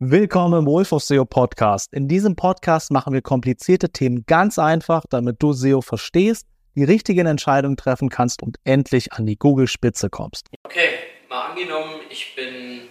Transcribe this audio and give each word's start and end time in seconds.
Willkommen 0.00 0.60
im 0.60 0.66
Wolf 0.66 0.92
of 0.92 1.02
SEO 1.02 1.24
Podcast. 1.24 1.92
In 1.92 2.06
diesem 2.06 2.36
Podcast 2.36 2.92
machen 2.92 3.12
wir 3.12 3.20
komplizierte 3.20 3.90
Themen 3.90 4.24
ganz 4.26 4.56
einfach, 4.56 5.02
damit 5.10 5.42
du 5.42 5.52
SEO 5.52 5.80
verstehst, 5.80 6.46
die 6.76 6.84
richtigen 6.84 7.26
Entscheidungen 7.26 7.76
treffen 7.76 8.08
kannst 8.08 8.40
und 8.44 8.58
endlich 8.62 9.12
an 9.12 9.26
die 9.26 9.34
Google-Spitze 9.34 10.08
kommst. 10.08 10.46
Okay, 10.62 10.90
mal 11.28 11.50
angenommen, 11.50 11.94
ich 12.10 12.36
bin 12.36 12.82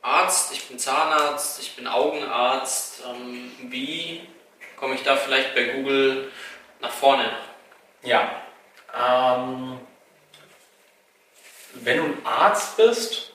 Arzt, 0.00 0.54
ich 0.54 0.66
bin 0.66 0.78
Zahnarzt, 0.78 1.60
ich 1.60 1.76
bin 1.76 1.86
Augenarzt. 1.86 3.02
Ähm, 3.06 3.70
wie 3.70 4.22
komme 4.78 4.94
ich 4.94 5.02
da 5.02 5.16
vielleicht 5.16 5.54
bei 5.54 5.64
Google 5.64 6.30
nach 6.80 6.92
vorne? 6.92 7.26
Ja, 8.04 8.30
ähm, 8.98 9.80
wenn 11.74 11.98
du 11.98 12.04
ein 12.04 12.24
Arzt 12.24 12.78
bist, 12.78 13.34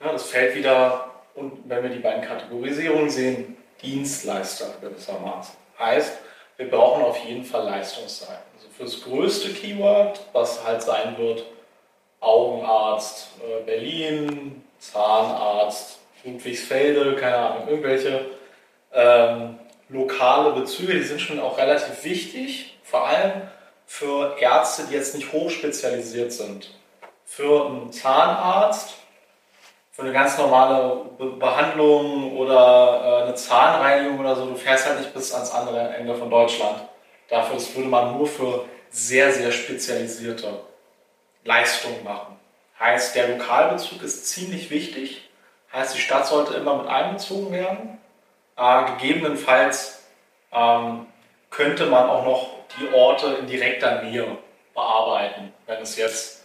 ja, 0.00 0.10
das 0.10 0.24
fällt 0.24 0.56
wieder 0.56 1.13
und 1.34 1.68
wenn 1.68 1.82
wir 1.82 1.90
die 1.90 1.98
beiden 1.98 2.22
Kategorisierungen 2.22 3.10
sehen, 3.10 3.56
Dienstleister 3.82 4.74
gewissermaßen. 4.80 5.56
Heißt, 5.78 6.18
wir 6.56 6.70
brauchen 6.70 7.02
auf 7.02 7.18
jeden 7.24 7.44
Fall 7.44 7.64
Leistungsseiten. 7.64 8.44
Also 8.56 8.68
für 8.76 8.84
das 8.84 9.02
größte 9.02 9.50
Keyword, 9.50 10.20
was 10.32 10.64
halt 10.64 10.82
sein 10.82 11.18
wird, 11.18 11.44
Augenarzt 12.20 13.28
äh, 13.40 13.62
Berlin, 13.64 14.64
Zahnarzt 14.78 15.98
Ludwigsfelde, 16.24 17.16
keine 17.16 17.36
Ahnung, 17.36 17.68
irgendwelche 17.68 18.26
ähm, 18.92 19.58
lokale 19.88 20.52
Bezüge, 20.52 20.94
die 20.94 21.02
sind 21.02 21.20
schon 21.20 21.40
auch 21.40 21.58
relativ 21.58 22.02
wichtig, 22.04 22.78
vor 22.82 23.06
allem 23.06 23.42
für 23.86 24.36
Ärzte, 24.40 24.84
die 24.88 24.94
jetzt 24.94 25.14
nicht 25.14 25.32
hochspezialisiert 25.32 26.32
sind. 26.32 26.70
Für 27.26 27.66
einen 27.66 27.92
Zahnarzt 27.92 28.94
für 29.94 30.02
eine 30.02 30.12
ganz 30.12 30.36
normale 30.38 31.04
Be 31.16 31.26
Behandlung 31.26 32.36
oder 32.36 33.20
äh, 33.20 33.22
eine 33.22 33.34
Zahnreinigung 33.36 34.18
oder 34.18 34.34
so, 34.34 34.46
du 34.46 34.56
fährst 34.56 34.88
halt 34.88 34.98
nicht 34.98 35.14
bis 35.14 35.32
ans 35.32 35.52
andere 35.52 35.94
Ende 35.94 36.16
von 36.16 36.28
Deutschland. 36.28 36.82
Dafür 37.28 37.54
das 37.54 37.74
würde 37.76 37.88
man 37.88 38.18
nur 38.18 38.26
für 38.26 38.64
sehr, 38.90 39.32
sehr 39.32 39.52
spezialisierte 39.52 40.60
Leistungen 41.44 42.02
machen. 42.02 42.36
Heißt, 42.80 43.14
der 43.14 43.28
Lokalbezug 43.28 44.02
ist 44.02 44.26
ziemlich 44.26 44.68
wichtig. 44.70 45.30
Heißt, 45.72 45.94
die 45.94 46.00
Stadt 46.00 46.26
sollte 46.26 46.54
immer 46.54 46.76
mit 46.76 46.88
einbezogen 46.88 47.52
werden. 47.52 47.98
Äh, 48.56 48.84
gegebenenfalls 48.96 50.02
ähm, 50.52 51.06
könnte 51.50 51.86
man 51.86 52.10
auch 52.10 52.24
noch 52.24 52.50
die 52.80 52.92
Orte 52.92 53.26
in 53.34 53.46
direkter 53.46 54.02
Nähe 54.02 54.26
bearbeiten, 54.74 55.52
wenn 55.66 55.80
es 55.82 55.96
jetzt 55.96 56.43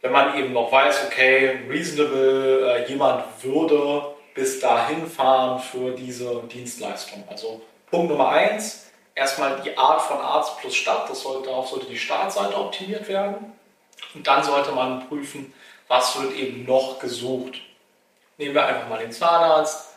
wenn 0.00 0.12
man 0.12 0.38
eben 0.38 0.52
noch 0.52 0.70
weiß, 0.70 1.06
okay, 1.06 1.60
reasonable, 1.68 2.72
äh, 2.72 2.88
jemand 2.88 3.24
würde 3.42 4.14
bis 4.34 4.60
dahin 4.60 5.06
fahren 5.06 5.58
für 5.58 5.92
diese 5.92 6.42
Dienstleistung. 6.44 7.24
Also 7.28 7.60
Punkt 7.90 8.10
Nummer 8.10 8.28
eins, 8.28 8.90
erstmal 9.14 9.60
die 9.62 9.76
Art 9.76 10.00
von 10.02 10.18
Arzt 10.18 10.58
plus 10.60 10.74
Stadt, 10.76 11.10
das 11.10 11.22
sollte, 11.22 11.48
darauf 11.48 11.68
sollte 11.68 11.86
die 11.86 11.98
Startseite 11.98 12.56
optimiert 12.56 13.08
werden. 13.08 13.52
Und 14.14 14.26
dann 14.26 14.44
sollte 14.44 14.70
man 14.72 15.08
prüfen, 15.08 15.52
was 15.88 16.20
wird 16.20 16.34
eben 16.34 16.64
noch 16.64 16.98
gesucht. 17.00 17.60
Nehmen 18.36 18.54
wir 18.54 18.64
einfach 18.64 18.88
mal 18.88 18.98
den 18.98 19.10
Zahnarzt, 19.10 19.96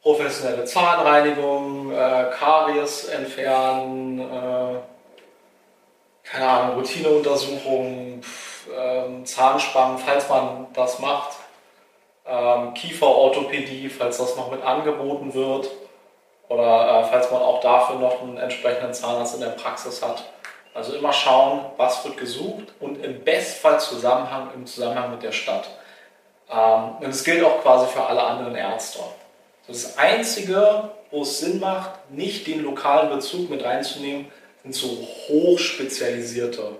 professionelle 0.00 0.64
Zahnreinigung, 0.64 1.92
äh, 1.92 2.30
Karies 2.38 3.04
entfernen, 3.04 4.20
äh, 4.20 4.78
keine 6.22 6.48
Ahnung, 6.48 6.76
Routineuntersuchungen, 6.76 8.22
ähm, 8.74 9.24
Zahnspangen, 9.24 9.98
falls 9.98 10.28
man 10.28 10.66
das 10.74 10.98
macht, 10.98 11.36
ähm, 12.26 12.74
Kieferorthopädie, 12.74 13.88
falls 13.88 14.18
das 14.18 14.36
noch 14.36 14.50
mit 14.50 14.62
angeboten 14.62 15.34
wird 15.34 15.70
oder 16.48 17.00
äh, 17.00 17.04
falls 17.04 17.30
man 17.30 17.42
auch 17.42 17.60
dafür 17.60 17.96
noch 17.96 18.22
einen 18.22 18.38
entsprechenden 18.38 18.92
Zahnarzt 18.94 19.34
in 19.34 19.40
der 19.40 19.50
Praxis 19.50 20.02
hat. 20.02 20.24
Also 20.74 20.94
immer 20.94 21.12
schauen, 21.12 21.64
was 21.76 22.04
wird 22.04 22.18
gesucht 22.18 22.74
und 22.80 23.02
im 23.02 23.24
Bestfall 23.24 23.80
Zusammenhang 23.80 24.50
im 24.54 24.66
Zusammenhang 24.66 25.10
mit 25.10 25.22
der 25.22 25.32
Stadt. 25.32 25.68
Ähm, 26.50 26.96
und 27.00 27.08
es 27.08 27.24
gilt 27.24 27.44
auch 27.44 27.62
quasi 27.62 27.86
für 27.86 28.04
alle 28.04 28.22
anderen 28.22 28.54
Ärzte. 28.54 29.00
Das 29.66 29.98
Einzige, 29.98 30.90
wo 31.10 31.22
es 31.22 31.40
Sinn 31.40 31.60
macht, 31.60 32.10
nicht 32.10 32.46
den 32.46 32.62
lokalen 32.62 33.10
Bezug 33.10 33.50
mit 33.50 33.64
reinzunehmen, 33.64 34.30
sind 34.62 34.74
so 34.74 34.88
hochspezialisierte 35.28 36.72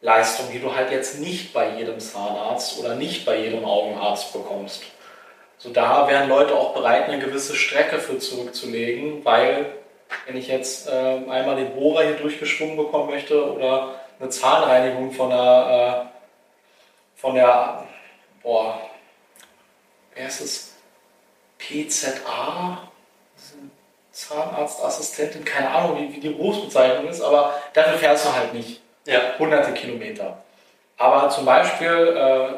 Leistung, 0.00 0.46
die 0.52 0.60
du 0.60 0.74
halt 0.74 0.90
jetzt 0.90 1.18
nicht 1.18 1.52
bei 1.52 1.76
jedem 1.76 1.98
Zahnarzt 1.98 2.78
oder 2.78 2.94
nicht 2.94 3.24
bei 3.24 3.36
jedem 3.36 3.64
Augenarzt 3.64 4.32
bekommst. 4.32 4.82
So 5.58 5.70
da 5.70 6.06
wären 6.06 6.28
Leute 6.28 6.54
auch 6.54 6.72
bereit, 6.72 7.08
eine 7.08 7.18
gewisse 7.18 7.56
Strecke 7.56 7.98
für 7.98 8.18
zurückzulegen, 8.18 9.24
weil 9.24 9.72
wenn 10.26 10.36
ich 10.36 10.46
jetzt 10.46 10.88
äh, 10.88 10.92
einmal 10.92 11.56
den 11.56 11.74
Bohrer 11.74 12.04
hier 12.04 12.16
durchgeschwungen 12.16 12.76
bekommen 12.76 13.10
möchte 13.10 13.52
oder 13.52 13.96
eine 14.20 14.28
Zahnreinigung 14.28 15.10
von 15.12 15.30
der, 15.30 16.06
äh, 16.06 17.20
von 17.20 17.34
der, 17.34 17.84
boah, 18.42 18.80
wer 20.14 20.28
ist 20.28 20.40
es? 20.40 20.74
PZA? 21.58 22.88
Zahnarztassistentin, 24.12 25.44
keine 25.44 25.70
Ahnung, 25.70 25.98
wie, 25.98 26.14
wie 26.14 26.20
die 26.20 26.30
Berufsbezeichnung 26.30 27.08
ist, 27.08 27.20
aber 27.20 27.54
dafür 27.72 27.98
fährst 27.98 28.26
du 28.26 28.32
halt 28.32 28.52
nicht 28.52 28.80
ja. 29.08 29.38
hunderte 29.38 29.72
Kilometer. 29.72 30.42
Aber 30.96 31.28
zum 31.30 31.44
Beispiel 31.44 32.16
äh, 32.16 32.48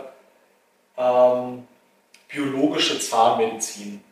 ähm, 1.00 1.66
biologische 2.28 2.98
Zahnmedizin. 2.98 4.02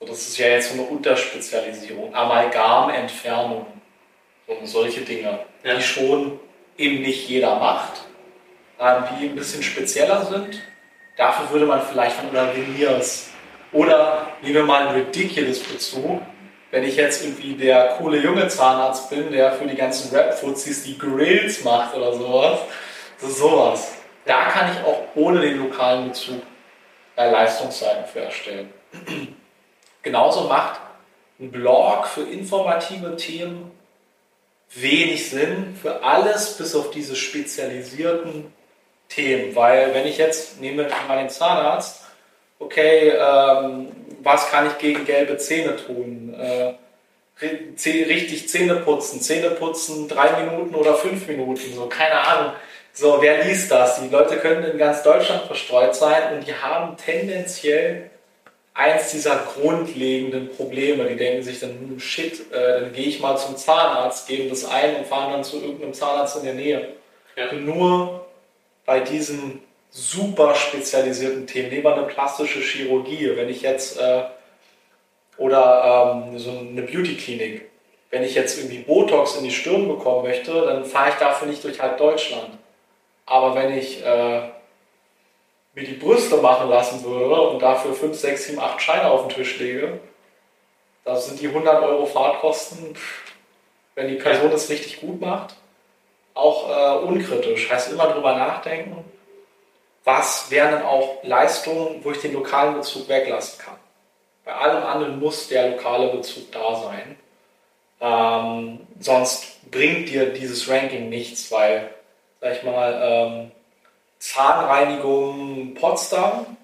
das 0.00 0.28
ist 0.28 0.38
ja 0.38 0.48
jetzt 0.48 0.70
so 0.70 0.80
eine 0.80 0.90
Unterspezialisierung. 0.90 2.14
Amalgamentfernung. 2.14 3.66
Und 4.46 4.66
solche 4.66 5.02
Dinge, 5.02 5.38
ja. 5.62 5.74
die 5.74 5.82
schon 5.82 6.38
eben 6.76 7.02
nicht 7.02 7.28
jeder 7.28 7.56
macht, 7.56 8.02
ähm, 8.78 9.04
die 9.10 9.28
ein 9.28 9.36
bisschen 9.36 9.62
spezieller 9.62 10.24
sind. 10.26 10.60
Dafür 11.16 11.50
würde 11.50 11.66
man 11.66 11.82
vielleicht 11.82 12.16
von 12.16 12.28
oder 12.30 12.54
Veneers 12.54 13.30
oder 13.72 14.26
nehmen 14.42 14.54
wir 14.54 14.64
mal 14.64 14.88
einen 14.88 14.96
Ridiculous 14.96 15.60
Bezug 15.60 16.22
wenn 16.72 16.84
ich 16.84 16.96
jetzt 16.96 17.22
irgendwie 17.22 17.54
der 17.54 17.96
coole 17.98 18.18
junge 18.18 18.48
Zahnarzt 18.48 19.10
bin, 19.10 19.30
der 19.30 19.52
für 19.52 19.66
die 19.66 19.76
ganzen 19.76 20.14
Rap-Fuzis 20.16 20.82
die 20.84 20.98
Grills 20.98 21.62
macht 21.62 21.94
oder 21.94 22.14
sowas, 22.14 22.60
das 23.20 23.30
ist 23.30 23.38
sowas. 23.38 23.92
Da 24.24 24.46
kann 24.46 24.72
ich 24.72 24.82
auch 24.84 25.02
ohne 25.14 25.42
den 25.42 25.58
lokalen 25.58 26.08
Bezug 26.08 26.40
äh, 27.16 27.30
Leistungsseiten 27.30 28.06
für 28.06 28.20
erstellen. 28.20 28.72
Genauso 30.02 30.48
macht 30.48 30.80
ein 31.38 31.52
Blog 31.52 32.06
für 32.06 32.22
informative 32.22 33.16
Themen 33.16 33.70
wenig 34.74 35.28
Sinn 35.28 35.76
für 35.80 36.02
alles 36.02 36.56
bis 36.56 36.74
auf 36.74 36.90
diese 36.90 37.16
spezialisierten 37.16 38.50
Themen, 39.10 39.54
weil 39.54 39.92
wenn 39.92 40.06
ich 40.06 40.16
jetzt 40.16 40.58
nehme 40.58 40.88
mal 41.06 41.18
den 41.18 41.28
Zahnarzt, 41.28 42.01
okay, 42.64 43.10
ähm, 43.10 43.88
was 44.22 44.50
kann 44.50 44.66
ich 44.66 44.78
gegen 44.78 45.04
gelbe 45.04 45.36
Zähne 45.36 45.76
tun? 45.76 46.34
Äh, 46.38 46.74
richtig 47.40 48.48
Zähne 48.48 48.76
putzen, 48.76 49.20
Zähne 49.20 49.50
putzen, 49.50 50.08
drei 50.08 50.44
Minuten 50.44 50.74
oder 50.74 50.94
fünf 50.94 51.26
Minuten, 51.26 51.74
so, 51.74 51.86
keine 51.86 52.20
Ahnung. 52.20 52.52
So, 52.92 53.18
wer 53.20 53.44
liest 53.44 53.70
das? 53.70 54.00
Die 54.00 54.08
Leute 54.08 54.36
können 54.36 54.64
in 54.64 54.78
ganz 54.78 55.02
Deutschland 55.02 55.44
verstreut 55.44 55.94
sein 55.94 56.34
und 56.34 56.46
die 56.46 56.54
haben 56.54 56.96
tendenziell 56.96 58.10
eins 58.74 59.10
dieser 59.10 59.36
grundlegenden 59.36 60.50
Probleme. 60.50 61.06
Die 61.06 61.16
denken 61.16 61.42
sich 61.42 61.60
dann, 61.60 61.70
hm, 61.70 62.00
shit, 62.00 62.52
äh, 62.52 62.80
dann 62.80 62.92
gehe 62.92 63.06
ich 63.06 63.20
mal 63.20 63.36
zum 63.36 63.56
Zahnarzt, 63.56 64.28
geben 64.28 64.50
das 64.50 64.64
ein 64.66 64.96
und 64.96 65.06
fahren 65.06 65.32
dann 65.32 65.44
zu 65.44 65.56
irgendeinem 65.56 65.94
Zahnarzt 65.94 66.36
in 66.36 66.44
der 66.44 66.54
Nähe. 66.54 66.88
Ja. 67.36 67.52
Nur 67.52 68.26
bei 68.84 69.00
diesen 69.00 69.62
super 69.92 70.54
spezialisierten 70.54 71.46
Themen. 71.46 71.68
Nehmen 71.68 71.84
wir 71.84 71.94
eine 71.94 72.06
plastische 72.06 72.60
Chirurgie. 72.60 73.36
Wenn 73.36 73.50
ich 73.50 73.60
jetzt, 73.62 73.98
äh, 73.98 74.24
oder 75.36 76.24
ähm, 76.24 76.38
so 76.38 76.50
eine 76.50 76.82
Beauty-Klinik, 76.82 77.68
wenn 78.10 78.22
ich 78.24 78.34
jetzt 78.34 78.58
irgendwie 78.58 78.78
Botox 78.78 79.36
in 79.36 79.44
die 79.44 79.50
Stirn 79.50 79.86
bekommen 79.88 80.24
möchte, 80.24 80.52
dann 80.52 80.84
fahre 80.84 81.10
ich 81.10 81.16
dafür 81.16 81.48
nicht 81.48 81.62
durch 81.62 81.80
halb 81.80 81.98
Deutschland. 81.98 82.58
Aber 83.26 83.54
wenn 83.54 83.76
ich 83.76 84.04
äh, 84.04 84.40
mir 85.74 85.84
die 85.84 85.94
Brüste 85.94 86.38
machen 86.38 86.68
lassen 86.68 87.04
würde 87.04 87.40
und 87.40 87.60
dafür 87.60 87.94
5, 87.94 88.18
6, 88.18 88.46
7, 88.46 88.60
8 88.60 88.80
Scheine 88.80 89.10
auf 89.10 89.26
den 89.26 89.36
Tisch 89.36 89.58
lege, 89.58 90.00
da 91.04 91.16
sind 91.16 91.40
die 91.40 91.48
100 91.48 91.82
Euro 91.82 92.06
Fahrtkosten, 92.06 92.94
wenn 93.94 94.08
die 94.08 94.14
Person 94.14 94.52
es 94.52 94.70
richtig 94.70 95.00
gut 95.00 95.20
macht, 95.20 95.56
auch 96.34 96.68
äh, 96.70 97.04
unkritisch. 97.04 97.70
Heißt 97.70 97.92
immer 97.92 98.06
drüber 98.06 98.36
nachdenken 98.36 99.04
was 100.04 100.50
wären 100.50 100.72
dann 100.72 100.82
auch 100.82 101.22
Leistungen, 101.22 102.04
wo 102.04 102.10
ich 102.10 102.20
den 102.20 102.32
lokalen 102.32 102.74
Bezug 102.74 103.08
weglassen 103.08 103.58
kann. 103.64 103.78
Bei 104.44 104.54
allem 104.54 104.82
anderen 104.82 105.20
muss 105.20 105.48
der 105.48 105.70
lokale 105.70 106.08
Bezug 106.08 106.50
da 106.50 106.74
sein. 106.82 107.16
Ähm, 108.00 108.80
sonst 108.98 109.70
bringt 109.70 110.08
dir 110.08 110.32
dieses 110.32 110.68
Ranking 110.68 111.08
nichts, 111.08 111.52
weil, 111.52 111.90
sag 112.40 112.56
ich 112.56 112.62
mal, 112.64 113.00
ähm, 113.02 113.52
Zahnreinigung 114.18 115.74
Potsdam, 115.74 116.56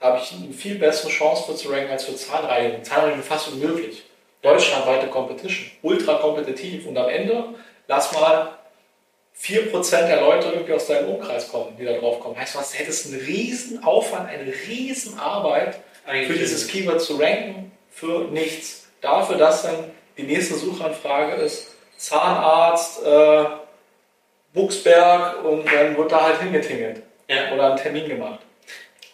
Da 0.00 0.08
habe 0.08 0.18
ich 0.18 0.32
eine 0.32 0.52
viel 0.52 0.78
bessere 0.78 1.10
Chance 1.10 1.44
für 1.44 1.54
zu 1.56 1.68
ranken 1.68 1.92
als 1.92 2.04
für 2.04 2.16
Zahnreinigung. 2.16 2.82
Zahnreinigung 2.84 3.22
fast 3.22 3.48
unmöglich. 3.48 4.02
Deutschlandweite 4.42 5.06
Competition, 5.06 5.70
ultra 5.82 6.14
kompetitiv 6.14 6.86
und 6.86 6.98
am 6.98 7.08
Ende 7.08 7.44
lass 7.86 8.12
mal 8.12 8.58
4% 9.40 10.06
der 10.06 10.20
Leute 10.20 10.48
irgendwie 10.48 10.72
aus 10.72 10.86
deinem 10.86 11.10
Umkreis 11.10 11.48
kommen, 11.48 11.76
die 11.76 11.84
da 11.84 11.94
drauf 11.94 12.20
kommen. 12.20 12.38
Heißt, 12.38 12.54
du 12.54 12.60
hättest 12.60 13.06
einen 13.06 13.20
riesen 13.20 13.82
Aufwand, 13.82 14.28
eine 14.28 14.52
riesen 14.68 15.18
Arbeit 15.18 15.80
für 16.04 16.34
dieses 16.34 16.66
Keyword 16.68 17.00
zu 17.00 17.16
ranken, 17.16 17.72
für 17.90 18.28
nichts. 18.30 18.88
Dafür, 19.00 19.36
dass 19.36 19.62
dann 19.62 19.90
die 20.16 20.22
nächste 20.22 20.54
Suchanfrage 20.54 21.34
ist, 21.42 21.74
Zahnarzt, 21.96 23.04
äh, 23.04 23.44
Buchsberg 24.52 25.44
und 25.44 25.66
dann 25.66 25.96
wird 25.96 26.12
da 26.12 26.22
halt 26.22 26.40
hingetingelt 26.40 27.02
ja. 27.28 27.52
oder 27.52 27.70
einen 27.70 27.76
Termin 27.76 28.08
gemacht. 28.08 28.40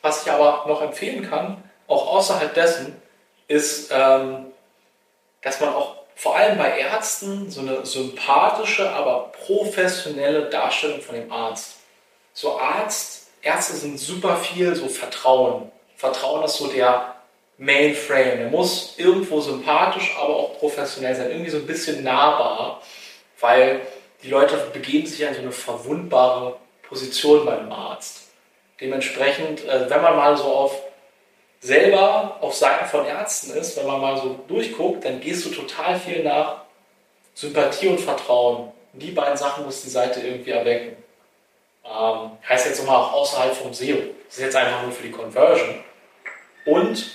Was 0.03 0.25
ich 0.25 0.32
aber 0.32 0.64
noch 0.67 0.82
empfehlen 0.82 1.29
kann, 1.29 1.62
auch 1.87 2.14
außerhalb 2.14 2.53
dessen, 2.55 3.00
ist, 3.47 3.91
ähm, 3.93 4.47
dass 5.43 5.61
man 5.61 5.71
auch 5.71 5.97
vor 6.19 6.35
allem 6.35 6.59
bei 6.59 6.81
Ärzten 6.81 7.49
so 7.49 7.61
eine 7.61 7.87
sympathische, 7.87 8.91
aber 8.91 9.31
professionelle 9.47 10.47
Darstellung 10.50 11.00
von 11.00 11.15
dem 11.15 11.31
Arzt. 11.31 11.76
So 12.35 12.59
Arzt, 12.59 13.29
Ärzte 13.41 13.75
sind 13.76 14.00
super 14.00 14.37
viel 14.37 14.75
so 14.75 14.88
Vertrauen. 14.88 15.70
Vertrauen 15.97 16.43
ist 16.43 16.56
so 16.56 16.67
der 16.67 17.15
Mainframe. 17.56 18.41
Er 18.41 18.50
muss 18.50 18.94
irgendwo 18.97 19.41
sympathisch, 19.41 20.17
aber 20.20 20.35
auch 20.35 20.59
professionell 20.59 21.15
sein. 21.15 21.31
Irgendwie 21.31 21.50
so 21.50 21.59
ein 21.59 21.69
bisschen 21.69 22.03
nahbar, 22.03 22.82
weil 23.38 23.81
die 24.25 24.29
Leute 24.29 24.56
begeben 24.73 25.06
sich 25.06 25.21
in 25.21 25.35
so 25.35 25.41
eine 25.41 25.53
verwundbare 25.53 26.56
Position 26.82 27.47
beim 27.47 27.71
Arzt. 27.71 28.23
Dementsprechend, 28.81 29.64
äh, 29.67 29.88
wenn 29.88 30.03
man 30.03 30.17
mal 30.17 30.37
so 30.37 30.47
auf 30.47 30.82
selber 31.61 32.39
auf 32.41 32.55
Seiten 32.55 32.87
von 32.87 33.05
Ärzten 33.07 33.53
ist, 33.53 33.77
wenn 33.77 33.87
man 33.87 34.01
mal 34.01 34.17
so 34.17 34.39
durchguckt, 34.47 35.05
dann 35.05 35.21
gehst 35.21 35.45
du 35.45 35.51
total 35.51 35.99
viel 35.99 36.23
nach 36.23 36.63
Sympathie 37.35 37.89
und 37.89 38.01
Vertrauen. 38.01 38.73
Und 38.93 39.03
die 39.03 39.11
beiden 39.11 39.37
Sachen 39.37 39.65
muss 39.65 39.83
die 39.83 39.91
Seite 39.91 40.21
irgendwie 40.21 40.51
erwecken. 40.51 40.97
Ähm, 41.85 42.31
heißt 42.49 42.67
jetzt 42.67 42.81
nochmal 42.81 42.97
auch 42.97 43.13
außerhalb 43.13 43.55
vom 43.55 43.73
SEO. 43.73 43.97
Das 44.27 44.39
ist 44.39 44.45
jetzt 44.45 44.57
einfach 44.57 44.83
nur 44.83 44.93
für 44.93 45.05
die 45.05 45.11
Conversion. 45.11 45.83
Und 46.65 47.11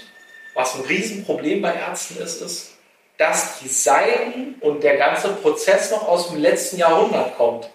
was 0.54 0.76
ein 0.76 0.82
Riesenproblem 0.82 1.62
bei 1.62 1.74
Ärzten 1.74 2.22
ist, 2.22 2.42
ist, 2.42 2.74
dass 3.18 3.60
die 3.60 3.68
Seiten 3.68 4.56
und 4.62 4.84
der 4.84 4.98
ganze 4.98 5.30
Prozess 5.30 5.92
noch 5.92 6.08
aus 6.08 6.30
dem 6.30 6.42
letzten 6.42 6.78
Jahrhundert 6.78 7.38
kommt. 7.38 7.70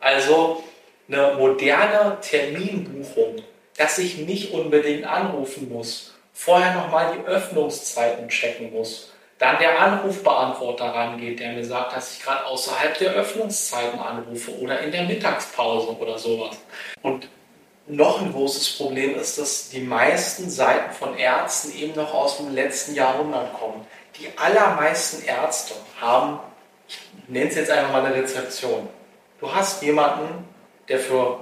Also 0.00 0.62
eine 1.08 1.34
moderne 1.34 2.18
Terminbuchung, 2.20 3.36
dass 3.76 3.98
ich 3.98 4.18
nicht 4.18 4.52
unbedingt 4.52 5.04
anrufen 5.04 5.68
muss, 5.72 6.09
vorher 6.32 6.74
nochmal 6.74 7.16
die 7.16 7.26
Öffnungszeiten 7.26 8.28
checken 8.28 8.72
muss, 8.72 9.12
dann 9.38 9.58
der 9.58 9.80
Anrufbeantworter 9.80 10.84
rangeht, 10.84 11.40
der 11.40 11.52
mir 11.52 11.64
sagt, 11.64 11.96
dass 11.96 12.14
ich 12.14 12.22
gerade 12.22 12.44
außerhalb 12.44 12.98
der 12.98 13.12
Öffnungszeiten 13.12 13.98
anrufe 13.98 14.58
oder 14.58 14.80
in 14.80 14.92
der 14.92 15.04
Mittagspause 15.04 15.96
oder 15.96 16.18
sowas. 16.18 16.58
Und 17.02 17.28
noch 17.86 18.20
ein 18.20 18.32
großes 18.32 18.76
Problem 18.76 19.16
ist, 19.16 19.38
dass 19.38 19.70
die 19.70 19.80
meisten 19.80 20.50
Seiten 20.50 20.92
von 20.92 21.16
Ärzten 21.16 21.74
eben 21.76 21.94
noch 21.94 22.12
aus 22.12 22.36
dem 22.36 22.54
letzten 22.54 22.94
Jahrhundert 22.94 23.54
kommen. 23.54 23.86
Die 24.18 24.28
allermeisten 24.36 25.24
Ärzte 25.24 25.74
haben, 26.00 26.38
ich 26.86 26.98
nenne 27.28 27.48
es 27.48 27.56
jetzt 27.56 27.70
einfach 27.70 27.92
mal 27.92 28.04
eine 28.04 28.14
Rezeption. 28.14 28.88
Du 29.40 29.52
hast 29.52 29.82
jemanden, 29.82 30.46
der 30.88 30.98
für 30.98 31.40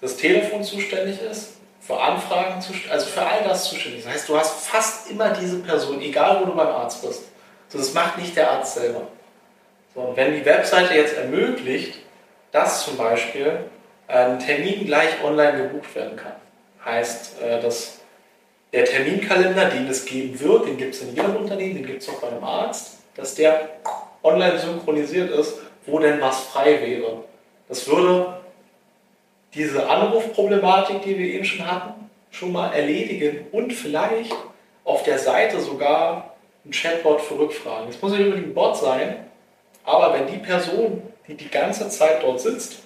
das 0.00 0.16
Telefon 0.16 0.64
zuständig 0.64 1.20
ist, 1.22 1.55
für 1.86 1.98
Anfragen 1.98 2.60
zuständig, 2.60 2.90
also 2.90 3.06
für 3.06 3.22
all 3.22 3.44
das 3.44 3.68
zuständig. 3.68 4.04
Das 4.04 4.12
heißt, 4.12 4.28
du 4.28 4.36
hast 4.36 4.66
fast 4.66 5.10
immer 5.10 5.30
diese 5.30 5.58
Person, 5.58 6.00
egal 6.00 6.40
wo 6.40 6.46
du 6.46 6.56
beim 6.56 6.68
Arzt 6.68 7.06
bist. 7.06 7.24
Das 7.72 7.94
macht 7.94 8.18
nicht 8.18 8.36
der 8.36 8.50
Arzt 8.50 8.74
selber. 8.74 9.02
So, 9.94 10.00
und 10.00 10.16
wenn 10.16 10.34
die 10.34 10.44
Webseite 10.44 10.94
jetzt 10.94 11.16
ermöglicht, 11.16 11.98
dass 12.52 12.84
zum 12.84 12.96
Beispiel 12.96 13.58
ein 14.08 14.38
Termin 14.38 14.86
gleich 14.86 15.22
online 15.22 15.62
gebucht 15.62 15.94
werden 15.94 16.16
kann, 16.16 16.32
heißt, 16.84 17.42
äh, 17.42 17.60
dass 17.60 17.98
der 18.72 18.84
Terminkalender, 18.84 19.66
den 19.66 19.88
es 19.88 20.04
geben 20.04 20.38
wird, 20.40 20.66
den 20.66 20.76
gibt 20.76 20.94
es 20.94 21.02
in 21.02 21.14
jedem 21.14 21.36
Unternehmen, 21.36 21.74
den 21.74 21.86
gibt 21.86 22.02
es 22.02 22.08
auch 22.08 22.20
bei 22.20 22.28
einem 22.28 22.44
Arzt, 22.44 22.98
dass 23.14 23.34
der 23.34 23.68
online 24.22 24.58
synchronisiert 24.58 25.30
ist, 25.30 25.58
wo 25.86 25.98
denn 25.98 26.20
was 26.20 26.40
frei 26.40 26.80
wäre. 26.80 27.24
Das 27.68 27.86
würde 27.86 28.40
diese 29.54 29.88
Anrufproblematik, 29.88 31.02
die 31.02 31.18
wir 31.18 31.26
eben 31.26 31.44
schon 31.44 31.66
hatten, 31.66 32.10
schon 32.30 32.52
mal 32.52 32.72
erledigen 32.72 33.46
und 33.52 33.72
vielleicht 33.72 34.34
auf 34.84 35.02
der 35.02 35.18
Seite 35.18 35.60
sogar 35.60 36.36
ein 36.64 36.70
Chatbot 36.70 37.20
für 37.20 37.38
Rückfragen. 37.38 37.88
Es 37.88 38.00
muss 38.00 38.12
nicht 38.12 38.22
unbedingt 38.22 38.48
ein 38.48 38.54
Bot 38.54 38.76
sein, 38.76 39.26
aber 39.84 40.14
wenn 40.14 40.26
die 40.26 40.38
Person, 40.38 41.02
die 41.26 41.34
die 41.34 41.48
ganze 41.48 41.88
Zeit 41.88 42.22
dort 42.22 42.40
sitzt, 42.40 42.78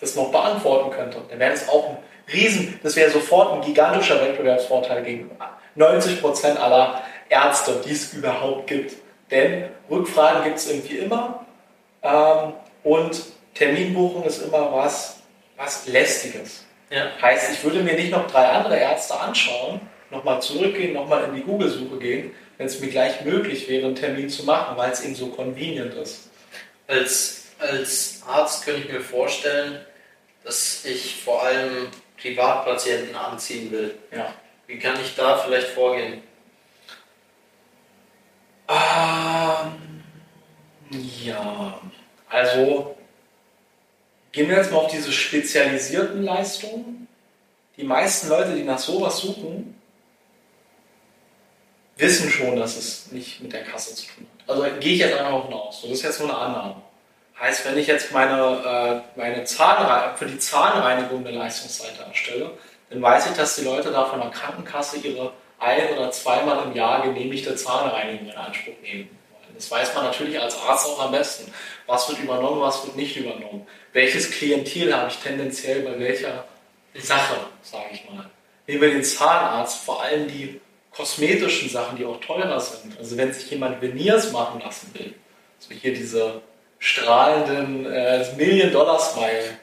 das 0.00 0.16
noch 0.16 0.30
beantworten 0.30 0.90
könnte, 0.90 1.18
dann 1.30 1.38
wäre 1.38 1.52
das 1.52 1.68
auch 1.68 1.90
ein 1.90 1.96
Riesen, 2.32 2.78
das 2.82 2.96
wäre 2.96 3.10
sofort 3.10 3.52
ein 3.52 3.60
gigantischer 3.62 4.20
Wettbewerbsvorteil 4.20 5.02
gegen 5.02 5.30
90% 5.76 6.56
aller 6.56 7.02
Ärzte, 7.28 7.80
die 7.84 7.92
es 7.92 8.12
überhaupt 8.12 8.66
gibt. 8.66 8.96
Denn 9.30 9.70
Rückfragen 9.90 10.44
gibt 10.44 10.58
es 10.58 10.70
irgendwie 10.70 10.98
immer 10.98 11.46
ähm, 12.02 12.52
und 12.84 13.22
Terminbuchung 13.54 14.24
ist 14.24 14.42
immer 14.42 14.72
was, 14.72 15.22
was 15.56 15.86
Lästiges. 15.86 16.64
Ja. 16.90 17.10
Heißt, 17.20 17.52
ich 17.52 17.64
würde 17.64 17.80
mir 17.80 17.94
nicht 17.94 18.10
noch 18.10 18.30
drei 18.30 18.46
andere 18.48 18.76
Ärzte 18.76 19.18
anschauen, 19.18 19.80
nochmal 20.10 20.42
zurückgehen, 20.42 20.92
nochmal 20.92 21.24
in 21.24 21.34
die 21.34 21.42
Google-Suche 21.42 21.98
gehen, 21.98 22.34
wenn 22.58 22.66
es 22.66 22.80
mir 22.80 22.88
gleich 22.88 23.24
möglich 23.24 23.68
wäre, 23.68 23.86
einen 23.86 23.96
Termin 23.96 24.28
zu 24.28 24.44
machen, 24.44 24.76
weil 24.76 24.92
es 24.92 25.02
eben 25.02 25.14
so 25.14 25.28
convenient 25.28 25.94
ist. 25.94 26.30
Als, 26.86 27.44
als 27.58 28.22
Arzt 28.26 28.64
könnte 28.64 28.82
ich 28.82 28.92
mir 28.92 29.00
vorstellen, 29.00 29.80
dass 30.44 30.84
ich 30.84 31.22
vor 31.22 31.42
allem 31.42 31.88
Privatpatienten 32.20 33.14
anziehen 33.14 33.70
will. 33.70 33.94
Ja. 34.14 34.34
Wie 34.66 34.78
kann 34.78 35.00
ich 35.00 35.14
da 35.14 35.38
vielleicht 35.38 35.68
vorgehen? 35.68 36.22
Ähm, 38.68 40.02
ja, 41.24 41.80
also 42.28 42.96
Gehen 44.32 44.48
wir 44.48 44.56
jetzt 44.56 44.72
mal 44.72 44.78
auf 44.78 44.90
diese 44.90 45.12
spezialisierten 45.12 46.22
Leistungen. 46.22 47.06
Die 47.76 47.84
meisten 47.84 48.28
Leute, 48.28 48.54
die 48.54 48.64
nach 48.64 48.78
sowas 48.78 49.18
suchen, 49.18 49.78
wissen 51.96 52.30
schon, 52.30 52.56
dass 52.56 52.76
es 52.76 53.12
nicht 53.12 53.42
mit 53.42 53.52
der 53.52 53.62
Kasse 53.62 53.94
zu 53.94 54.06
tun 54.06 54.26
hat. 54.26 54.50
Also 54.50 54.62
gehe 54.80 54.94
ich 54.94 55.00
jetzt 55.00 55.18
einfach 55.18 55.42
davon 55.42 55.52
aus. 55.54 55.82
Das 55.82 55.90
ist 55.90 56.02
jetzt 56.02 56.20
nur 56.20 56.30
eine 56.30 56.38
Annahme. 56.38 56.82
Heißt, 57.38 57.64
wenn 57.66 57.76
ich 57.76 57.86
jetzt 57.86 58.12
meine, 58.12 59.04
äh, 59.16 59.18
meine 59.18 59.44
Zahnre 59.44 60.16
für 60.16 60.26
die 60.26 60.38
Zahnreinigung 60.38 61.26
eine 61.26 61.36
Leistungsseite 61.36 62.02
erstelle, 62.02 62.50
dann 62.90 63.02
weiß 63.02 63.30
ich, 63.30 63.36
dass 63.36 63.56
die 63.56 63.64
Leute 63.64 63.90
da 63.90 64.06
von 64.06 64.20
der 64.20 64.30
Krankenkasse 64.30 64.98
ihre 64.98 65.32
ein- 65.58 65.92
oder 65.92 66.10
zweimal 66.10 66.64
im 66.66 66.74
Jahr 66.74 67.02
genehmigte 67.02 67.54
Zahnreinigung 67.54 68.28
in 68.28 68.36
Anspruch 68.36 68.74
nehmen. 68.82 69.10
Das 69.54 69.70
weiß 69.70 69.94
man 69.94 70.04
natürlich 70.04 70.40
als 70.40 70.56
Arzt 70.58 70.86
auch 70.86 71.00
am 71.00 71.12
besten. 71.12 71.52
Was 71.86 72.08
wird 72.08 72.20
übernommen, 72.20 72.60
was 72.60 72.84
wird 72.84 72.96
nicht 72.96 73.16
übernommen. 73.16 73.66
Welches 73.92 74.30
Klientel 74.30 74.96
habe 74.96 75.08
ich 75.08 75.16
tendenziell 75.16 75.80
bei 75.82 75.98
welcher 75.98 76.44
Sache, 76.94 77.36
sage 77.62 77.86
ich 77.92 78.08
mal. 78.10 78.28
Nehmen 78.66 78.80
wir 78.80 78.90
den 78.90 79.04
Zahnarzt, 79.04 79.84
vor 79.84 80.02
allem 80.02 80.28
die 80.28 80.60
kosmetischen 80.94 81.68
Sachen, 81.68 81.96
die 81.96 82.04
auch 82.04 82.20
teurer 82.20 82.60
sind. 82.60 82.98
Also 82.98 83.16
wenn 83.16 83.32
sich 83.32 83.50
jemand 83.50 83.80
Veneers 83.80 84.32
machen 84.32 84.60
lassen 84.60 84.90
will, 84.94 85.14
so 85.58 85.74
hier 85.74 85.94
diese 85.94 86.42
strahlenden 86.78 87.86
äh, 87.86 88.24
Million-Dollar-Smile, 88.36 89.58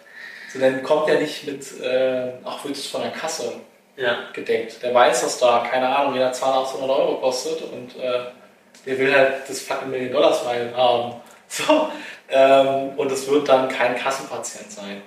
so 0.52 0.60
dann 0.60 0.82
kommt 0.84 1.10
er 1.10 1.20
nicht 1.20 1.46
mit, 1.46 1.80
äh, 1.82 2.34
ach, 2.44 2.64
wird 2.64 2.76
es 2.76 2.88
von 2.88 3.02
der 3.02 3.12
Kasse 3.12 3.54
ja. 3.98 4.30
gedeckt. 4.34 4.82
Der 4.82 4.94
weiß, 4.94 5.22
dass 5.22 5.38
da, 5.38 5.68
keine 5.70 5.96
Ahnung, 5.96 6.14
jeder 6.14 6.32
Zahnarzt 6.32 6.76
100 6.76 6.98
Euro 6.98 7.18
kostet 7.18 7.62
und 7.62 7.96
äh, 7.98 8.32
der 8.86 8.98
will 8.98 9.14
halt 9.14 9.48
das 9.48 9.62
fucking 9.62 9.90
Million 9.90 10.12
Dollar 10.12 10.34
Smile 10.34 10.76
haben. 10.76 11.16
So, 11.52 11.90
ähm, 12.30 12.92
und 12.96 13.12
es 13.12 13.28
wird 13.28 13.50
dann 13.50 13.70
kein 13.70 13.96
Kassenpatient 13.96 14.72
sein. 14.72 15.02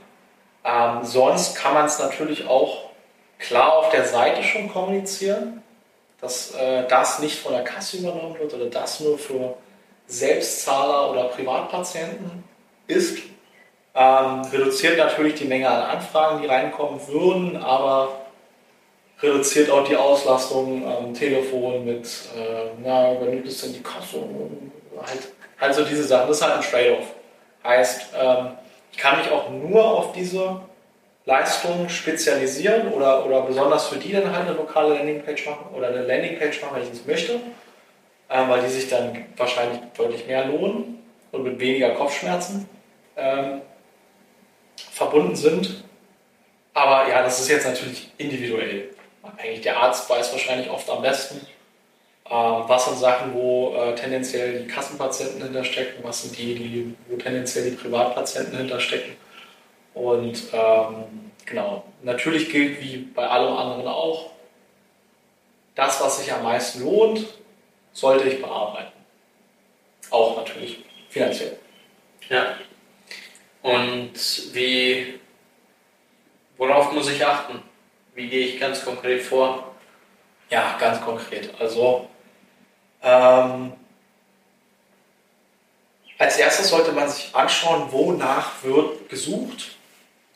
Ähm, 0.65 1.05
sonst 1.05 1.55
kann 1.55 1.73
man 1.73 1.87
es 1.87 2.01
natürlich 2.01 2.49
auch 2.49 2.91
klar 3.39 3.79
auf 3.79 3.91
der 3.91 4.05
Seite 4.05 4.43
schon 4.43 4.69
kommunizieren, 4.69 5.63
dass 6.21 6.53
äh, 6.57 6.87
das 6.89 7.21
nicht 7.21 7.39
von 7.39 7.53
der 7.53 7.63
Kasse 7.63 7.99
übernommen 7.99 8.37
wird 8.41 8.53
oder 8.55 8.67
das 8.67 8.99
nur 8.99 9.19
für 9.19 9.55
Selbstzahler 10.07 11.11
oder 11.11 11.25
Privatpatienten 11.25 12.43
ist. 12.87 13.19
Ähm, 13.95 14.43
reduziert 14.53 14.99
natürlich 14.99 15.35
die 15.35 15.45
Menge 15.45 15.69
an 15.69 15.99
Anfragen, 15.99 16.43
die 16.43 16.49
reinkommen 16.49 17.07
würden, 17.09 17.63
aber 17.63 18.22
reduziert 19.23 19.71
auch 19.71 19.87
die 19.87 19.97
Auslastung 19.97 20.87
am 20.87 21.15
Telefon 21.15 21.85
mit, 21.85 22.07
äh, 22.37 22.71
na, 22.83 23.15
übernimmt 23.15 23.47
es 23.47 23.61
denn 23.61 23.73
die 23.73 23.83
Kasse? 23.83 24.19
Halt, 24.99 25.29
halt 25.61 25.75
so 25.75 25.85
diese 25.85 26.05
Sachen. 26.05 26.29
Das 26.29 26.39
ist 26.39 26.43
halt 26.43 26.57
ein 26.57 26.63
Trade-off. 26.63 27.07
Heißt, 27.65 28.13
ähm, 28.21 28.49
ich 28.91 28.99
kann 28.99 29.19
mich 29.19 29.31
auch 29.31 29.49
nur 29.51 29.85
auf 29.85 30.13
diese 30.13 30.61
Leistungen 31.25 31.89
spezialisieren 31.89 32.89
oder, 32.89 33.25
oder 33.25 33.43
besonders 33.43 33.87
für 33.87 33.97
die 33.97 34.13
dann 34.13 34.35
halt 34.35 34.49
eine 34.49 34.57
lokale 34.57 34.95
Landingpage 34.95 35.47
machen 35.47 35.75
oder 35.75 35.89
eine 35.89 36.03
Landingpage 36.03 36.61
machen, 36.63 36.77
wenn 36.77 36.83
ich 36.83 36.91
das 36.91 37.07
möchte, 37.07 37.35
äh, 38.29 38.49
weil 38.49 38.63
die 38.63 38.69
sich 38.69 38.89
dann 38.89 39.25
wahrscheinlich 39.37 39.81
deutlich 39.97 40.27
mehr 40.27 40.47
lohnen 40.47 40.99
und 41.31 41.45
mit 41.45 41.61
weniger 41.61 41.91
Kopfschmerzen 41.91 42.69
ähm, 43.17 43.63
verbunden 44.91 45.37
sind. 45.37 45.85
Aber 46.75 47.09
ja, 47.09 47.23
das 47.23 47.39
ist 47.39 47.51
jetzt 47.51 47.67
natürlich 47.67 48.11
individuell 48.19 48.89
abhängig. 49.23 49.63
Der 49.63 49.81
Arzt 49.81 50.09
weiß 50.09 50.33
wahrscheinlich 50.33 50.69
oft 50.71 50.89
am 50.91 51.03
besten, 51.03 51.47
äh, 52.27 52.31
was 52.31 52.87
sind 52.87 52.99
Sachen, 52.99 53.35
wo 53.35 53.75
äh, 53.75 53.95
tendenziell 53.95 54.63
die 54.63 54.69
Kassenpatienten 54.69 55.43
hinterstecken, 55.43 56.03
was 56.05 56.23
sind 56.23 56.39
die, 56.39 56.55
die, 56.55 56.95
wo 57.09 57.17
tendenziell 57.17 57.71
die 57.71 57.77
Privatpatienten 57.77 58.57
hinterstecken. 58.57 59.17
Und 59.95 60.43
ähm, 60.53 61.31
genau, 61.45 61.85
natürlich 62.03 62.51
gilt 62.51 62.81
wie 62.81 62.99
bei 62.99 63.27
allem 63.27 63.57
anderen 63.57 63.87
auch, 63.87 64.31
das, 65.75 66.01
was 66.03 66.19
sich 66.19 66.33
am 66.33 66.43
meisten 66.43 66.83
lohnt, 66.83 67.27
sollte 67.93 68.29
ich 68.29 68.41
bearbeiten. 68.41 68.93
Auch 70.11 70.37
natürlich 70.37 70.85
finanziell. 71.09 71.59
Ja. 72.29 72.57
Und 73.63 74.13
wie, 74.55 75.19
worauf 76.57 76.93
muss 76.93 77.11
ich 77.11 77.25
achten? 77.25 77.63
Wie 78.15 78.29
gehe 78.29 78.47
ich 78.47 78.61
ganz 78.61 78.85
konkret 78.85 79.23
vor? 79.23 79.75
Ja, 80.51 80.77
ganz 80.79 81.01
konkret. 81.01 81.51
Also 81.59 82.09
ähm, 83.03 83.73
als 86.19 86.39
erstes 86.39 86.69
sollte 86.69 86.93
man 86.93 87.09
sich 87.09 87.35
anschauen, 87.35 87.91
wonach 87.91 88.63
wird 88.63 89.09
gesucht. 89.09 89.77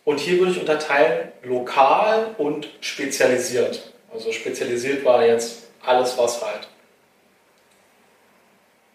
Und 0.05 0.21
hier 0.21 0.39
würde 0.39 0.53
ich 0.53 0.61
unterteilen 0.61 1.33
lokal 1.43 2.35
und 2.39 2.69
spezialisiert. 2.81 3.93
Also 4.13 4.33
spezialisiert 4.33 5.05
war 5.05 5.25
jetzt 5.25 5.65
alles, 5.85 6.17
was 6.17 6.43
halt 6.43 6.69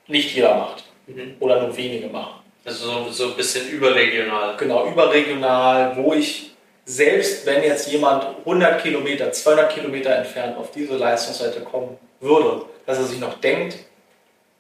nicht 0.07 0.35
jeder 0.35 0.55
macht 0.55 0.83
mhm. 1.07 1.35
oder 1.39 1.61
nur 1.61 1.75
wenige 1.77 2.07
machen. 2.07 2.41
Also 2.65 2.85
so, 2.85 3.11
so 3.11 3.27
ein 3.29 3.35
bisschen 3.38 3.69
überregional. 3.69 4.55
Genau, 4.57 4.88
überregional, 4.88 5.95
wo 5.97 6.13
ich 6.13 6.50
selbst 6.91 7.45
wenn 7.45 7.63
jetzt 7.63 7.89
jemand 7.89 8.25
100 8.39 8.81
Kilometer, 8.81 9.31
200 9.31 9.71
Kilometer 9.71 10.13
entfernt 10.13 10.57
auf 10.57 10.71
diese 10.71 10.98
Leistungsseite 10.98 11.62
kommen 11.62 11.98
würde, 12.19 12.65
dass 12.86 12.98
er 12.98 13.05
sich 13.05 13.19
noch 13.19 13.39
denkt, 13.39 13.77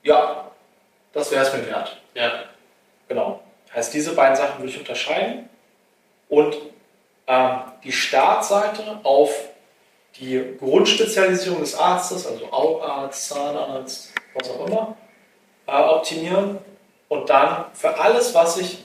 ja, 0.03 0.49
das 1.11 1.29
wäre 1.31 1.43
es 1.43 1.53
mir 1.53 1.67
wert. 1.67 2.01
Ja. 2.13 2.43
Genau. 3.09 3.41
Heißt, 3.75 3.93
diese 3.93 4.13
beiden 4.13 4.37
Sachen 4.37 4.59
würde 4.59 4.71
ich 4.71 4.79
unterscheiden. 4.79 5.49
Und 6.29 6.55
ähm, 7.27 7.59
die 7.83 7.91
Startseite 7.91 9.01
auf 9.03 9.33
die 10.17 10.55
Grundspezialisierung 10.57 11.59
des 11.59 11.75
Arztes, 11.75 12.25
also 12.25 12.49
Augenarzt, 12.51 13.27
Zahnarzt, 13.27 14.13
was 14.33 14.49
auch 14.49 14.67
immer, 14.67 14.95
äh, 15.67 15.71
optimieren. 15.71 16.59
Und 17.09 17.29
dann 17.29 17.65
für 17.73 17.99
alles, 17.99 18.33
was 18.33 18.57
ich 18.57 18.80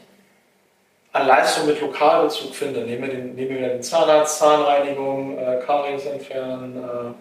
an 1.17 1.27
Leistung 1.27 1.67
mit 1.67 1.81
Lokalbezug 1.81 2.55
finde. 2.55 2.81
Nehmen 2.81 3.03
wir, 3.03 3.11
den, 3.11 3.35
nehmen 3.35 3.59
wir 3.59 3.69
den 3.69 3.83
Zahnarzt, 3.83 4.39
Zahnreinigung, 4.39 5.39
äh, 5.39 5.61
Karies 5.65 6.05
entfernen, 6.07 6.77
äh, 6.77 7.15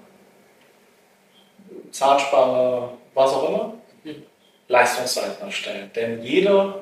Zahnspange, 1.91 2.89
was 3.13 3.33
auch 3.33 3.49
immer. 3.49 3.73
Leistungsseiten 4.67 5.45
erstellen. 5.45 5.91
Denn 5.95 6.21
jede, 6.23 6.81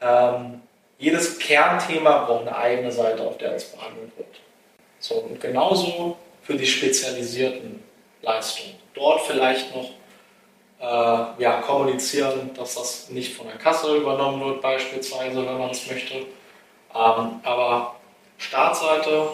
ähm, 0.00 0.60
jedes 0.98 1.38
Kernthema 1.38 2.24
braucht 2.24 2.46
eine 2.46 2.56
eigene 2.56 2.92
Seite, 2.92 3.22
auf 3.22 3.38
der 3.38 3.54
es 3.54 3.64
behandelt 3.64 4.16
wird. 4.16 4.40
So, 4.98 5.14
und 5.16 5.40
genauso 5.40 6.16
für 6.42 6.54
die 6.54 6.66
spezialisierten 6.66 7.82
Leistungen. 8.20 8.74
Dort 8.94 9.22
vielleicht 9.22 9.74
noch 9.74 9.88
äh, 10.82 11.42
ja, 11.42 11.62
kommunizieren, 11.64 12.50
dass 12.54 12.74
das 12.74 13.08
nicht 13.10 13.36
von 13.36 13.46
der 13.46 13.56
Kasse 13.56 13.96
übernommen 13.96 14.44
wird, 14.44 14.60
beispielsweise, 14.60 15.46
wenn 15.46 15.58
man 15.58 15.70
es 15.70 15.86
möchte. 15.88 16.14
Ähm, 16.94 17.40
aber 17.44 17.94
Startseite, 18.36 19.28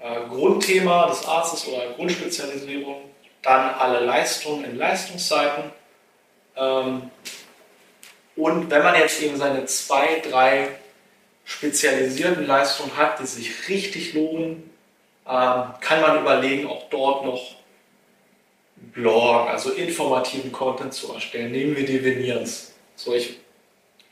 äh, 0.00 0.28
Grundthema 0.28 1.06
des 1.06 1.26
Arztes 1.26 1.66
oder 1.66 1.92
Grundspezialisierung, 1.96 3.10
dann 3.40 3.74
alle 3.74 4.00
Leistungen 4.00 4.64
in 4.64 4.76
Leistungsseiten. 4.76 5.72
Ähm, 6.56 7.10
und 8.36 8.70
wenn 8.70 8.82
man 8.82 8.94
jetzt 8.94 9.22
eben 9.22 9.36
seine 9.36 9.64
zwei, 9.64 10.20
drei 10.20 10.68
spezialisierten 11.44 12.46
Leistungen 12.46 12.96
hat, 12.98 13.18
die 13.18 13.26
sich 13.26 13.68
richtig 13.68 14.12
lohnen, 14.12 14.70
ähm, 15.26 15.64
kann 15.80 16.00
man 16.02 16.20
überlegen, 16.20 16.68
auch 16.68 16.88
dort 16.90 17.24
noch 17.24 17.61
Blog, 18.92 19.48
also 19.48 19.70
informativen 19.70 20.52
Content 20.52 20.92
zu 20.92 21.12
erstellen. 21.12 21.52
Nehmen 21.52 21.76
wir 21.76 21.86
die 21.86 22.04
Veneers. 22.04 22.72
So, 22.96 23.14
ich, 23.14 23.38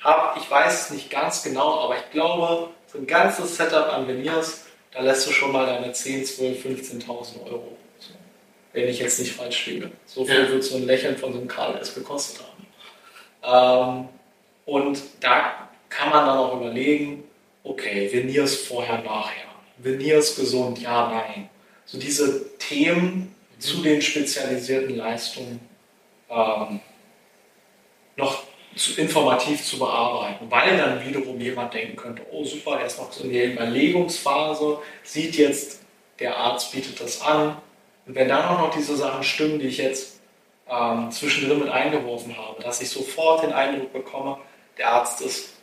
hab, 0.00 0.36
ich 0.36 0.50
weiß 0.50 0.86
es 0.86 0.90
nicht 0.90 1.10
ganz 1.10 1.42
genau, 1.42 1.80
aber 1.80 1.96
ich 1.96 2.10
glaube, 2.10 2.70
so 2.86 2.98
ein 2.98 3.06
ganzes 3.06 3.56
Setup 3.56 3.92
an 3.92 4.08
Veneers, 4.08 4.64
da 4.92 5.00
lässt 5.00 5.26
du 5.26 5.32
schon 5.32 5.52
mal 5.52 5.66
deine 5.66 5.92
10, 5.92 6.24
12, 6.24 6.64
15.000 6.64 7.44
Euro. 7.44 7.76
So, 7.98 8.12
wenn 8.72 8.88
ich 8.88 8.98
jetzt 8.98 9.20
nicht 9.20 9.32
falsch 9.32 9.66
liege. 9.66 9.90
So 10.06 10.24
viel 10.24 10.44
ja. 10.44 10.48
wird 10.48 10.64
so 10.64 10.76
ein 10.76 10.86
Lächeln 10.86 11.16
von 11.16 11.32
so 11.32 11.38
einem 11.38 11.48
KLS 11.48 11.94
gekostet 11.94 12.40
haben. 12.42 12.60
Ähm, 13.42 14.08
und 14.66 15.00
da 15.20 15.68
kann 15.88 16.10
man 16.10 16.26
dann 16.26 16.38
auch 16.38 16.56
überlegen, 16.56 17.24
okay, 17.64 18.10
Veneers 18.12 18.56
vorher, 18.56 19.02
nachher. 19.02 19.44
Veneers 19.78 20.36
gesund, 20.36 20.80
ja, 20.80 21.10
nein. 21.10 21.48
So 21.84 21.98
diese 21.98 22.56
Themen, 22.58 23.34
zu 23.60 23.82
den 23.82 24.02
spezialisierten 24.02 24.96
Leistungen 24.96 25.60
ähm, 26.28 26.80
noch 28.16 28.42
zu, 28.76 29.00
informativ 29.00 29.64
zu 29.64 29.78
bearbeiten, 29.78 30.46
weil 30.50 30.76
dann 30.76 31.04
wiederum 31.06 31.40
jemand 31.40 31.74
denken 31.74 31.96
könnte, 31.96 32.22
oh 32.30 32.44
super, 32.44 32.80
er 32.80 32.86
ist 32.86 32.98
noch 32.98 33.12
so 33.12 33.24
in 33.24 33.32
der 33.32 33.52
Überlegungsphase, 33.52 34.78
sieht 35.02 35.36
jetzt, 35.36 35.82
der 36.18 36.36
Arzt 36.36 36.72
bietet 36.72 37.00
das 37.00 37.20
an. 37.22 37.56
Und 38.06 38.14
wenn 38.14 38.28
dann 38.28 38.44
auch 38.44 38.58
noch 38.58 38.74
diese 38.74 38.96
Sachen 38.96 39.22
stimmen, 39.22 39.58
die 39.58 39.66
ich 39.66 39.78
jetzt 39.78 40.20
ähm, 40.68 41.10
zwischendrin 41.10 41.60
mit 41.60 41.68
eingeworfen 41.68 42.36
habe, 42.36 42.62
dass 42.62 42.80
ich 42.80 42.88
sofort 42.88 43.42
den 43.42 43.52
Eindruck 43.52 43.92
bekomme, 43.92 44.38
der 44.78 44.92
Arzt 44.92 45.20
ist 45.20 45.54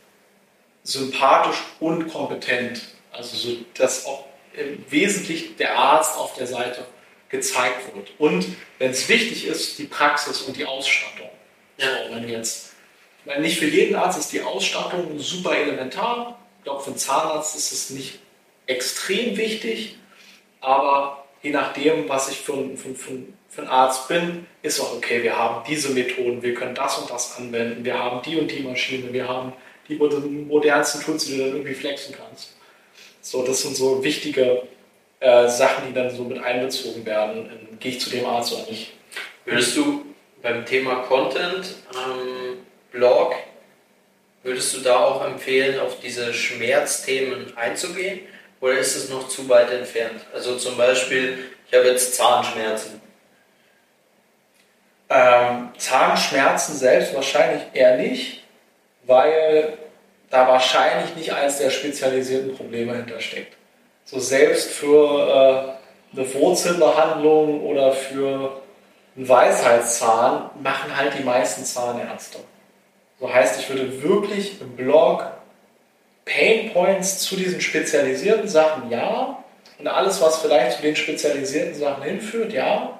sympathisch 0.82 1.62
und 1.80 2.08
kompetent. 2.08 2.82
Also 3.10 3.36
so, 3.36 3.56
dass 3.74 4.06
auch 4.06 4.24
im 4.54 4.84
Wesentlichen 4.90 5.56
der 5.56 5.78
Arzt 5.78 6.16
auf 6.16 6.34
der 6.34 6.46
Seite 6.46 6.84
gezeigt 7.28 7.94
wird. 7.94 8.10
Und 8.18 8.46
wenn 8.78 8.90
es 8.90 9.08
wichtig 9.08 9.46
ist, 9.46 9.78
die 9.78 9.84
Praxis 9.84 10.42
und 10.42 10.56
die 10.56 10.64
Ausstattung. 10.64 11.30
Ja. 11.76 11.86
So, 12.08 12.14
wenn 12.14 12.28
jetzt, 12.28 12.72
weil 13.24 13.40
nicht 13.40 13.58
für 13.58 13.66
jeden 13.66 13.94
Arzt 13.94 14.18
ist 14.18 14.32
die 14.32 14.42
Ausstattung 14.42 15.18
super 15.18 15.56
elementar. 15.56 16.38
Ich 16.58 16.64
glaube, 16.64 16.82
für 16.82 16.90
einen 16.90 16.98
Zahnarzt 16.98 17.56
ist 17.56 17.72
es 17.72 17.90
nicht 17.90 18.18
extrem 18.66 19.36
wichtig, 19.36 19.96
aber 20.60 21.24
je 21.42 21.50
nachdem, 21.50 22.08
was 22.08 22.30
ich 22.30 22.38
für, 22.38 22.76
für, 22.76 22.94
für, 22.94 23.18
für 23.48 23.60
einen 23.60 23.70
Arzt 23.70 24.08
bin, 24.08 24.46
ist 24.62 24.80
auch 24.80 24.94
okay, 24.94 25.22
wir 25.22 25.36
haben 25.36 25.64
diese 25.68 25.90
Methoden, 25.90 26.42
wir 26.42 26.54
können 26.54 26.74
das 26.74 26.98
und 26.98 27.10
das 27.10 27.36
anwenden, 27.36 27.84
wir 27.84 27.98
haben 27.98 28.22
die 28.22 28.36
und 28.36 28.50
die 28.50 28.60
Maschine, 28.60 29.12
wir 29.12 29.28
haben 29.28 29.52
die 29.88 29.96
modernsten 29.96 31.00
Tools, 31.00 31.24
die 31.24 31.36
du 31.36 31.44
dann 31.44 31.52
irgendwie 31.52 31.74
flexen 31.74 32.14
kannst. 32.14 32.54
So, 33.20 33.42
das 33.42 33.62
sind 33.62 33.76
so 33.76 34.02
wichtige 34.04 34.62
äh, 35.20 35.48
Sachen, 35.48 35.88
die 35.88 35.94
dann 35.94 36.10
so 36.10 36.24
mit 36.24 36.42
einbezogen 36.42 37.04
werden. 37.04 37.50
Ähm, 37.50 37.78
gehe 37.80 37.92
ich 37.92 38.00
zu 38.00 38.10
dem 38.10 38.24
Arzt 38.26 38.52
oder 38.52 38.70
nicht? 38.70 38.92
Würdest 39.44 39.76
du 39.76 40.04
beim 40.42 40.64
Thema 40.64 40.96
Content, 41.02 41.74
ähm, 41.94 42.58
Blog, 42.92 43.34
würdest 44.42 44.76
du 44.76 44.80
da 44.80 44.96
auch 44.96 45.24
empfehlen, 45.24 45.80
auf 45.80 45.98
diese 46.00 46.32
Schmerzthemen 46.32 47.56
einzugehen? 47.56 48.20
Oder 48.60 48.78
ist 48.78 48.96
es 48.96 49.08
noch 49.08 49.28
zu 49.28 49.48
weit 49.48 49.70
entfernt? 49.70 50.20
Also 50.32 50.56
zum 50.56 50.76
Beispiel, 50.76 51.38
ich 51.66 51.76
habe 51.76 51.88
jetzt 51.88 52.14
Zahnschmerzen. 52.14 53.00
Ähm, 55.10 55.70
Zahnschmerzen 55.76 56.76
selbst 56.76 57.14
wahrscheinlich 57.14 57.62
eher 57.72 57.96
nicht, 57.96 58.44
weil 59.04 59.78
da 60.30 60.46
wahrscheinlich 60.46 61.16
nicht 61.16 61.32
eines 61.32 61.58
der 61.58 61.70
spezialisierten 61.70 62.54
Probleme 62.54 62.94
hintersteckt 62.94 63.57
so 64.10 64.18
selbst 64.18 64.70
für 64.70 65.76
äh, 66.14 66.16
eine 66.16 66.34
Wurzelbehandlung 66.34 67.60
oder 67.62 67.92
für 67.92 68.62
einen 69.14 69.28
Weisheitszahn 69.28 70.50
machen 70.62 70.96
halt 70.96 71.12
die 71.18 71.22
meisten 71.22 71.62
Zahnärzte. 71.64 72.38
So 73.20 73.32
heißt, 73.32 73.60
ich 73.60 73.68
würde 73.68 74.02
wirklich 74.02 74.60
im 74.62 74.76
Blog 74.76 75.26
Pain 76.24 76.72
Points 76.72 77.18
zu 77.18 77.36
diesen 77.36 77.60
spezialisierten 77.60 78.48
Sachen, 78.48 78.90
ja. 78.90 79.42
Und 79.78 79.86
alles, 79.86 80.20
was 80.22 80.38
vielleicht 80.38 80.76
zu 80.76 80.82
den 80.82 80.96
spezialisierten 80.96 81.74
Sachen 81.74 82.02
hinführt, 82.02 82.52
ja. 82.52 82.98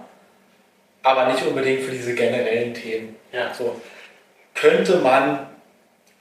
Aber 1.02 1.32
nicht 1.32 1.44
unbedingt 1.46 1.84
für 1.84 1.92
diese 1.92 2.14
generellen 2.14 2.74
Themen. 2.74 3.16
Ja. 3.32 3.54
So 3.54 3.80
könnte 4.54 4.98
man 4.98 5.46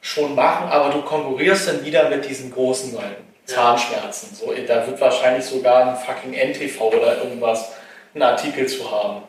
schon 0.02 0.36
machen, 0.36 0.70
aber 0.70 0.94
du 0.94 1.02
konkurrierst 1.02 1.68
dann 1.68 1.84
wieder 1.84 2.08
mit 2.08 2.30
diesen 2.30 2.52
großen 2.52 2.94
Seiten. 2.94 3.27
Zahnschmerzen. 3.48 4.36
So, 4.36 4.54
da 4.68 4.86
wird 4.86 5.02
wahrscheinlich 5.02 5.46
sogar 5.46 5.86
ein 5.88 5.96
fucking 5.96 6.34
NTV 6.34 6.82
oder 6.82 7.24
irgendwas, 7.24 7.72
einen 8.14 8.24
Artikel 8.24 8.68
zu 8.68 8.92
haben. 8.92 9.24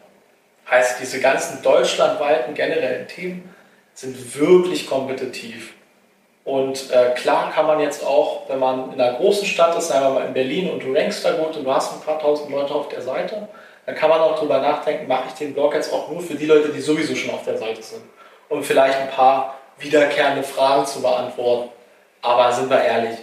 Heißt, 0.70 1.00
diese 1.00 1.20
ganzen 1.20 1.62
deutschlandweiten 1.62 2.54
generellen 2.54 3.08
Themen 3.08 3.54
sind 3.94 4.38
wirklich 4.38 4.88
kompetitiv. 4.88 5.72
Und 6.44 6.90
äh, 6.90 7.10
klar 7.14 7.52
kann 7.52 7.66
man 7.66 7.80
jetzt 7.80 8.04
auch, 8.04 8.48
wenn 8.48 8.58
man 8.58 8.92
in 8.92 9.00
einer 9.00 9.18
großen 9.18 9.46
Stadt 9.46 9.76
ist, 9.76 9.88
sagen 9.88 10.06
wir 10.06 10.20
mal 10.20 10.26
in 10.26 10.34
Berlin 10.34 10.70
und 10.70 10.82
du 10.82 10.94
rankst 10.94 11.24
da 11.24 11.32
gut 11.32 11.56
und 11.56 11.64
du 11.64 11.72
hast 11.72 11.92
ein 11.92 12.00
paar 12.00 12.18
tausend 12.18 12.50
Leute 12.50 12.74
auf 12.74 12.88
der 12.88 13.02
Seite, 13.02 13.48
dann 13.86 13.94
kann 13.94 14.10
man 14.10 14.20
auch 14.20 14.34
darüber 14.36 14.58
nachdenken, 14.58 15.06
mache 15.06 15.24
ich 15.28 15.34
den 15.34 15.54
Blog 15.54 15.74
jetzt 15.74 15.92
auch 15.92 16.10
nur 16.10 16.20
für 16.20 16.34
die 16.34 16.46
Leute, 16.46 16.70
die 16.70 16.80
sowieso 16.80 17.14
schon 17.14 17.34
auf 17.34 17.44
der 17.44 17.58
Seite 17.58 17.82
sind. 17.82 18.02
Um 18.48 18.62
vielleicht 18.62 18.98
ein 18.98 19.10
paar 19.10 19.58
wiederkehrende 19.78 20.42
Fragen 20.42 20.86
zu 20.86 21.02
beantworten. 21.02 21.70
Aber 22.22 22.52
sind 22.52 22.68
wir 22.68 22.82
ehrlich, 22.82 23.18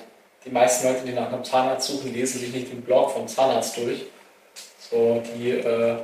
die 0.45 0.51
meisten 0.51 0.87
Leute, 0.87 1.05
die 1.05 1.13
nach 1.13 1.31
einem 1.31 1.43
Zahnarzt 1.43 1.87
suchen, 1.87 2.13
lesen 2.13 2.39
sich 2.39 2.53
nicht 2.53 2.71
den 2.71 2.81
Blog 2.81 3.11
vom 3.11 3.27
Zahnarzt 3.27 3.77
durch. 3.77 4.05
So, 4.89 5.23
die 5.35 5.51
äh, 5.51 5.97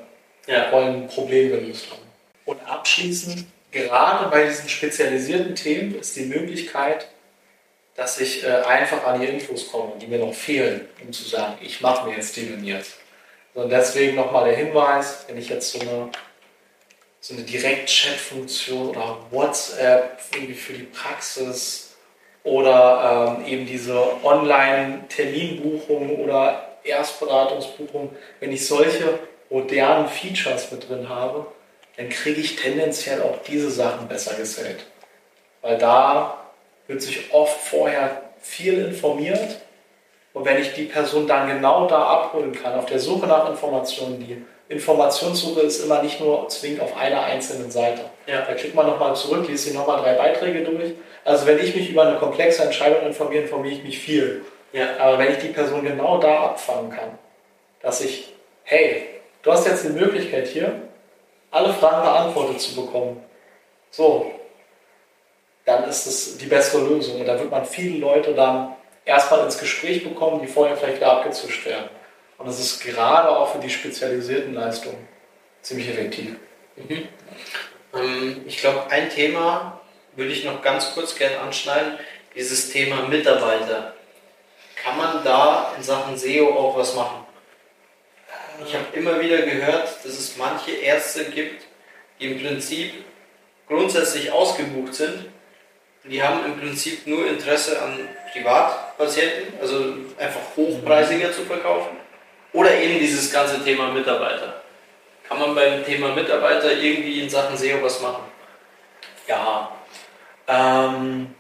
ja. 0.48 0.72
wollen 0.72 1.04
ein 1.04 1.08
Problem 1.08 1.50
gelöst 1.50 1.92
haben. 1.92 2.02
Und 2.46 2.60
abschließend 2.68 3.46
gerade 3.72 4.30
bei 4.30 4.46
diesen 4.46 4.68
spezialisierten 4.68 5.56
Themen 5.56 6.00
ist 6.00 6.16
die 6.16 6.26
Möglichkeit, 6.26 7.08
dass 7.96 8.20
ich 8.20 8.44
äh, 8.44 8.48
einfach 8.48 9.06
an 9.06 9.22
die 9.22 9.28
Infos 9.28 9.72
komme, 9.72 9.94
die 10.02 10.08
mir 10.08 10.20
noch 10.20 10.34
fehlen, 10.34 10.88
um 11.04 11.14
zu 11.14 11.24
sagen, 11.24 11.58
ich 11.62 11.82
mache 11.82 12.08
mir 12.08 12.16
jetzt 12.16 12.36
definiert. 12.36 12.86
Und 13.54 13.70
deswegen 13.70 14.16
nochmal 14.16 14.46
der 14.46 14.56
Hinweis, 14.56 15.26
wenn 15.28 15.38
ich 15.38 15.50
jetzt 15.50 15.72
so 15.72 15.80
eine, 15.82 16.10
so 17.20 17.36
eine 17.36 17.44
Direkt-Chat-Funktion 17.44 18.90
oder 18.90 19.20
WhatsApp 19.30 20.20
irgendwie 20.34 20.54
für 20.54 20.74
die 20.74 20.84
Praxis 20.84 21.91
oder 22.44 23.38
ähm, 23.40 23.46
eben 23.46 23.66
diese 23.66 23.98
Online-Terminbuchung 24.24 26.20
oder 26.24 26.68
Erstberatungsbuchung, 26.84 28.16
wenn 28.40 28.52
ich 28.52 28.68
solche 28.68 29.20
modernen 29.50 30.08
Features 30.08 30.72
mit 30.72 30.90
drin 30.90 31.10
habe, 31.10 31.46
dann 31.98 32.10
kriege 32.10 32.42
ich 32.42 32.56
tendenziell 32.56 33.22
auch 33.22 33.38
diese 33.48 33.70
Sachen 33.70 34.08
besser 34.08 34.36
gesellt. 34.36 34.86
Weil 35.62 35.78
da 35.78 36.38
wird 36.88 37.02
sich 37.02 37.34
oft 37.34 37.60
vorher 37.60 38.22
viel 38.42 38.86
informiert 38.86 39.60
und 40.34 40.46
wenn 40.46 40.62
ich 40.62 40.74
die 40.74 40.86
Person 40.86 41.28
dann 41.28 41.48
genau 41.48 41.88
da 41.88 42.04
abholen 42.04 42.54
kann, 42.54 42.74
auf 42.74 42.86
der 42.86 43.00
Suche 43.00 43.28
nach 43.28 43.50
Informationen, 43.50 44.20
die 44.20 44.44
Informationssuche 44.70 45.62
ist 45.62 45.84
immer 45.84 46.02
nicht 46.02 46.22
nur 46.22 46.48
zwingend 46.48 46.82
auf 46.82 46.96
einer 46.96 47.24
einzelnen 47.24 47.70
Seite. 47.70 48.02
Ja. 48.26 48.42
Da 48.42 48.54
klickt 48.54 48.74
man 48.74 48.88
nochmal 48.88 49.16
zurück, 49.16 49.48
liest 49.50 49.66
sich 49.66 49.74
nochmal 49.74 50.02
drei 50.02 50.14
Beiträge 50.14 50.62
durch. 50.64 50.94
Also 51.24 51.46
wenn 51.46 51.60
ich 51.60 51.76
mich 51.76 51.90
über 51.90 52.08
eine 52.08 52.18
komplexe 52.18 52.64
Entscheidung 52.64 53.06
informiere, 53.06 53.44
informiere 53.44 53.76
ich 53.76 53.84
mich 53.84 54.00
viel. 54.00 54.44
Ja. 54.74 54.98
Aber 55.00 55.20
wenn 55.20 55.32
ich 55.32 55.40
die 55.40 55.50
Person 55.50 55.84
genau 55.84 56.18
da 56.18 56.46
abfangen 56.46 56.92
kann, 56.92 57.18
dass 57.82 58.02
ich, 58.02 58.34
hey, 58.64 59.08
du 59.42 59.52
hast 59.52 59.68
jetzt 59.68 59.84
die 59.84 59.90
Möglichkeit 59.90 60.48
hier, 60.48 60.82
alle 61.52 61.74
Fragen 61.74 62.04
beantwortet 62.04 62.62
zu 62.62 62.76
bekommen. 62.76 63.22
So, 63.90 64.32
dann 65.66 65.84
ist 65.84 66.06
es 66.06 66.38
die 66.38 66.46
bessere 66.46 66.88
Lösung. 66.88 67.20
Und 67.20 67.28
da 67.28 67.38
wird 67.38 67.52
man 67.52 67.66
viele 67.66 68.00
Leute 68.00 68.34
dann 68.34 68.76
erstmal 69.06 69.44
ins 69.44 69.60
Gespräch 69.60 70.04
bekommen, 70.04 70.42
die 70.42 70.48
vorher 70.48 70.78
vielleicht 70.78 70.98
wieder 70.98 71.12
abgezischt 71.12 71.66
werden. 71.66 71.90
Und 72.38 72.48
das 72.48 72.60
ist 72.60 72.84
gerade 72.84 73.30
auch 73.30 73.52
für 73.52 73.60
die 73.60 73.70
spezialisierten 73.70 74.54
Leistungen 74.54 75.08
ziemlich 75.62 75.90
effektiv. 75.90 76.36
Mhm. 76.76 77.08
Ähm, 77.94 78.42
ich 78.48 78.58
glaube, 78.58 78.90
ein 78.90 79.10
Thema 79.10 79.81
würde 80.16 80.32
ich 80.32 80.44
noch 80.44 80.62
ganz 80.62 80.94
kurz 80.94 81.16
gerne 81.16 81.40
anschneiden, 81.40 81.98
dieses 82.36 82.72
Thema 82.72 83.08
Mitarbeiter. 83.08 83.94
Kann 84.82 84.98
man 84.98 85.24
da 85.24 85.74
in 85.78 85.84
Sachen 85.84 86.18
SEO 86.18 86.50
auch 86.58 86.78
was 86.78 86.96
machen? 86.96 87.26
Ich 88.66 88.76
habe 88.76 88.86
immer 88.94 89.20
wieder 89.20 89.42
gehört, 89.42 89.88
dass 90.04 90.14
es 90.14 90.38
manche 90.38 90.72
Ärzte 90.72 91.26
gibt, 91.26 91.64
die 92.20 92.32
im 92.32 92.42
Prinzip 92.42 92.94
grundsätzlich 93.68 94.32
ausgebucht 94.32 94.94
sind. 94.94 95.26
Die 96.04 96.22
haben 96.22 96.46
im 96.46 96.60
Prinzip 96.60 97.06
nur 97.06 97.28
Interesse 97.28 97.82
an 97.82 98.08
Privatpatienten, 98.32 99.60
also 99.60 99.96
einfach 100.18 100.42
hochpreisiger 100.56 101.32
zu 101.32 101.44
verkaufen. 101.46 101.98
Oder 102.54 102.76
eben 102.76 103.00
dieses 103.00 103.32
ganze 103.32 103.64
Thema 103.64 103.92
Mitarbeiter. 103.92 104.62
Kann 105.28 105.40
man 105.40 105.56
beim 105.56 105.86
Thema 105.86 106.14
Mitarbeiter 106.14 106.74
irgendwie 106.74 107.22
in 107.22 107.30
Sachen 107.30 107.56
SEO 107.56 107.82
was 107.82 108.02
machen? 108.02 108.24
Ja. 109.28 109.72
Ähm, 110.52 111.34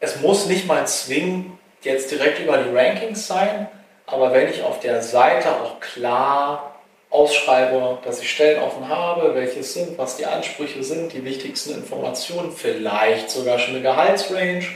es 0.00 0.20
muss 0.20 0.46
nicht 0.46 0.66
mal 0.66 0.86
zwingend 0.86 1.58
jetzt 1.82 2.10
direkt 2.10 2.38
über 2.40 2.58
die 2.58 2.76
Rankings 2.76 3.26
sein, 3.26 3.68
aber 4.06 4.32
wenn 4.32 4.50
ich 4.50 4.62
auf 4.62 4.80
der 4.80 5.02
Seite 5.02 5.50
auch 5.50 5.80
klar 5.80 6.74
ausschreibe, 7.08 7.98
dass 8.04 8.20
ich 8.20 8.30
Stellen 8.30 8.62
offen 8.62 8.88
habe, 8.88 9.34
welche 9.34 9.60
es 9.60 9.72
sind, 9.72 9.96
was 9.96 10.16
die 10.16 10.26
Ansprüche 10.26 10.82
sind, 10.82 11.12
die 11.12 11.24
wichtigsten 11.24 11.74
Informationen, 11.74 12.52
vielleicht 12.52 13.30
sogar 13.30 13.58
schon 13.58 13.74
eine 13.74 13.82
Gehaltsrange, 13.82 14.66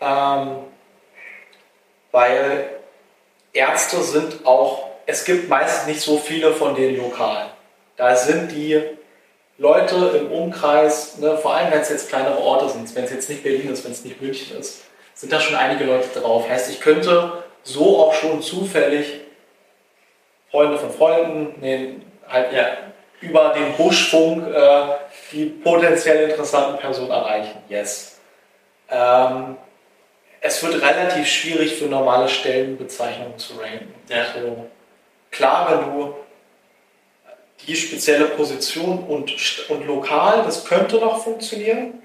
ähm, 0.00 0.56
weil 2.12 2.70
Ärzte 3.52 4.02
sind 4.02 4.46
auch, 4.46 4.88
es 5.06 5.24
gibt 5.24 5.48
meistens 5.48 5.86
nicht 5.86 6.00
so 6.00 6.16
viele 6.18 6.54
von 6.54 6.74
denen 6.74 6.96
lokal. 6.96 7.50
Da 7.96 8.14
sind 8.14 8.52
die 8.52 8.80
Leute 9.58 9.96
im 10.16 10.30
Umkreis, 10.30 11.18
ne, 11.18 11.36
vor 11.36 11.54
allem 11.54 11.72
wenn 11.72 11.80
es 11.80 11.88
jetzt 11.88 12.08
kleinere 12.08 12.38
Orte 12.38 12.68
sind, 12.68 12.94
wenn 12.94 13.04
es 13.04 13.10
jetzt 13.10 13.28
nicht 13.28 13.42
Berlin 13.42 13.70
ist, 13.70 13.84
wenn 13.84 13.92
es 13.92 14.04
nicht 14.04 14.22
München 14.22 14.56
ist, 14.56 14.84
sind 15.14 15.32
da 15.32 15.40
schon 15.40 15.56
einige 15.56 15.84
Leute 15.84 16.20
drauf. 16.20 16.48
Heißt, 16.48 16.70
ich 16.70 16.80
könnte 16.80 17.42
so 17.64 17.98
auch 17.98 18.14
schon 18.14 18.40
zufällig 18.40 19.20
Freunde 20.50 20.78
von 20.78 20.90
Freunden, 20.92 21.54
nee, 21.60 21.96
halt 22.28 22.52
ja, 22.52 22.66
über 23.20 23.52
den 23.52 23.74
Buschfunk 23.74 24.46
äh, 24.54 24.82
die 25.32 25.46
potenziell 25.46 26.30
interessanten 26.30 26.78
Personen 26.78 27.10
erreichen. 27.10 27.58
Yes. 27.68 28.20
Ähm, 28.88 29.56
es 30.40 30.62
wird 30.62 30.80
relativ 30.80 31.26
schwierig 31.26 31.74
für 31.74 31.86
normale 31.86 32.28
Stellenbezeichnungen 32.28 33.36
zu 33.38 33.54
ranken. 33.58 33.92
Ja. 34.08 34.24
Also, 34.34 34.66
klar, 35.32 35.68
wenn 35.70 35.92
du 35.92 36.14
die 37.66 37.76
spezielle 37.76 38.26
Position 38.26 39.04
und, 39.04 39.34
und 39.68 39.86
lokal, 39.86 40.42
das 40.44 40.64
könnte 40.64 40.96
noch 40.96 41.22
funktionieren, 41.22 42.02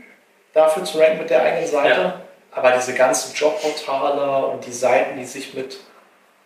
dafür 0.54 0.84
zu 0.84 1.00
ranken 1.00 1.20
mit 1.20 1.30
der 1.30 1.44
eigenen 1.44 1.68
Seite. 1.68 2.02
Ja. 2.02 2.22
Aber 2.52 2.72
diese 2.72 2.94
ganzen 2.94 3.34
Jobportale 3.36 4.48
und 4.48 4.66
die 4.66 4.72
Seiten, 4.72 5.18
die 5.18 5.26
sich 5.26 5.54
mit, 5.54 5.80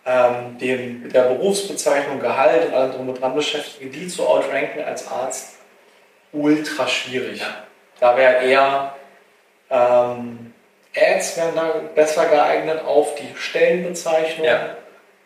ähm, 0.06 0.58
dem, 0.58 1.10
der 1.10 1.22
Berufsbezeichnung, 1.22 2.18
Gehalt 2.18 2.68
und 2.68 2.74
allem 2.74 2.92
drum 2.92 3.08
und 3.10 3.20
dran 3.20 3.34
beschäftigen, 3.34 3.92
die 3.92 4.08
zu 4.08 4.26
outranken 4.26 4.82
als 4.84 5.06
Arzt, 5.08 5.58
ultra 6.32 6.86
schwierig. 6.86 7.40
Ja. 7.40 7.64
Da 8.00 8.16
wäre 8.16 8.44
eher 8.44 8.94
ähm, 9.70 10.54
Ads 10.96 11.36
wären 11.36 11.54
da 11.54 11.74
besser 11.94 12.26
geeignet 12.26 12.82
auf 12.84 13.14
die 13.14 13.28
Stellenbezeichnung 13.36 14.46
ja. 14.46 14.76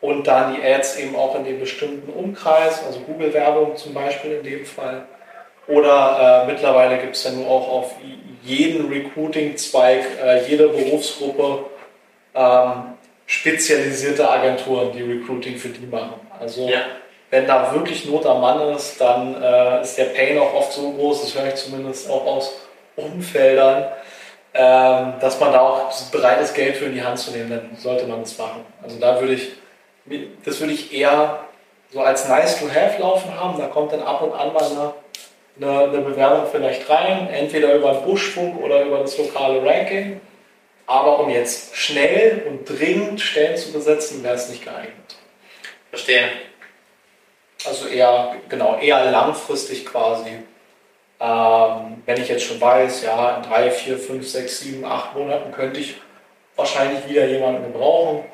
Und 0.02 0.26
dann 0.26 0.54
die 0.54 0.62
Ads 0.62 0.98
eben 0.98 1.16
auch 1.16 1.34
in 1.36 1.44
dem 1.44 1.60
bestimmten 1.60 2.12
Umkreis, 2.12 2.84
also 2.84 3.00
Google-Werbung 3.00 3.76
zum 3.76 3.94
Beispiel 3.94 4.32
in 4.32 4.42
dem 4.42 4.66
Fall. 4.66 5.06
Oder 5.68 6.44
äh, 6.44 6.52
mittlerweile 6.52 6.98
gibt 6.98 7.14
es 7.14 7.24
ja 7.24 7.30
nur 7.30 7.48
auch 7.48 7.68
auf 7.68 7.94
jeden 8.42 8.88
Recruiting-Zweig, 8.90 10.04
äh, 10.22 10.44
jede 10.46 10.68
Berufsgruppe 10.68 11.66
ähm, 12.34 12.94
spezialisierte 13.26 14.28
Agenturen, 14.28 14.90
die 14.92 15.02
Recruiting 15.02 15.56
für 15.56 15.68
die 15.68 15.86
machen. 15.86 16.14
Also 16.40 16.68
ja. 16.68 16.80
wenn 17.30 17.46
da 17.46 17.72
wirklich 17.72 18.04
Not 18.04 18.26
am 18.26 18.40
Mann 18.40 18.74
ist, 18.74 19.00
dann 19.00 19.40
äh, 19.40 19.82
ist 19.82 19.96
der 19.96 20.06
Pain 20.06 20.36
auch 20.36 20.52
oft 20.52 20.72
so 20.72 20.92
groß, 20.92 21.22
das 21.22 21.38
höre 21.38 21.46
ich 21.46 21.54
zumindest 21.54 22.10
auch 22.10 22.26
aus 22.26 22.54
Umfeldern, 22.96 23.86
ähm, 24.52 25.14
dass 25.20 25.38
man 25.38 25.52
da 25.52 25.60
auch 25.60 25.92
bereit 26.10 26.40
ist, 26.40 26.54
Geld 26.54 26.76
für 26.76 26.86
in 26.86 26.94
die 26.94 27.02
Hand 27.04 27.18
zu 27.20 27.30
nehmen, 27.30 27.50
dann 27.50 27.76
sollte 27.78 28.04
man 28.06 28.22
es 28.22 28.36
machen. 28.36 28.66
Also 28.82 28.98
da 28.98 29.20
würde 29.20 29.34
ich, 29.34 29.52
das 30.44 30.60
würde 30.60 30.72
ich 30.72 30.92
eher 30.92 31.40
so 31.90 32.00
als 32.00 32.28
nice 32.28 32.58
to 32.58 32.68
have 32.68 33.00
laufen 33.00 33.38
haben. 33.38 33.58
Da 33.58 33.66
kommt 33.66 33.92
dann 33.92 34.02
ab 34.02 34.22
und 34.22 34.32
an 34.32 34.52
mal 34.52 34.62
eine 34.62 34.94
eine, 35.60 35.84
eine 35.84 35.98
Bewerbung 35.98 36.46
vielleicht 36.50 36.88
rein, 36.88 37.28
entweder 37.28 37.74
über 37.74 37.92
den 37.92 38.04
Buschfunk 38.04 38.60
oder 38.60 38.82
über 38.84 38.98
das 38.98 39.18
lokale 39.18 39.64
Ranking. 39.64 40.20
Aber 40.86 41.20
um 41.20 41.30
jetzt 41.30 41.76
schnell 41.76 42.42
und 42.48 42.64
dringend 42.68 43.20
Stellen 43.20 43.56
zu 43.56 43.72
besetzen, 43.72 44.22
wäre 44.22 44.34
es 44.34 44.48
nicht 44.48 44.64
geeignet. 44.64 45.16
Verstehe. 45.90 46.24
Also 47.64 47.86
eher, 47.86 48.36
genau, 48.48 48.78
eher 48.78 49.10
langfristig 49.10 49.86
quasi. 49.86 50.38
Ähm, 51.20 52.02
wenn 52.04 52.20
ich 52.20 52.28
jetzt 52.28 52.44
schon 52.44 52.60
weiß, 52.60 53.04
ja, 53.04 53.36
in 53.36 53.42
drei, 53.44 53.70
vier, 53.70 53.96
fünf, 53.96 54.28
sechs, 54.28 54.60
sieben, 54.60 54.84
acht 54.84 55.14
Monaten 55.14 55.52
könnte 55.52 55.78
ich 55.78 55.96
wahrscheinlich 56.56 57.08
wieder 57.08 57.26
jemanden 57.26 57.72
gebrauchen, 57.72 58.24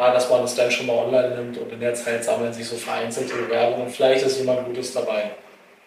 äh, 0.00 0.12
dass 0.12 0.30
man 0.30 0.40
das 0.40 0.54
dann 0.54 0.70
schon 0.70 0.86
mal 0.86 0.96
online 0.96 1.36
nimmt 1.36 1.58
und 1.58 1.70
in 1.70 1.80
der 1.80 1.94
Zeit 1.94 2.24
sammeln 2.24 2.52
sich 2.52 2.66
so 2.66 2.76
vereinzelte 2.76 3.34
Bewerbungen. 3.34 3.88
Vielleicht 3.88 4.24
ist 4.24 4.38
jemand 4.38 4.64
Gutes 4.64 4.94
dabei. 4.94 5.32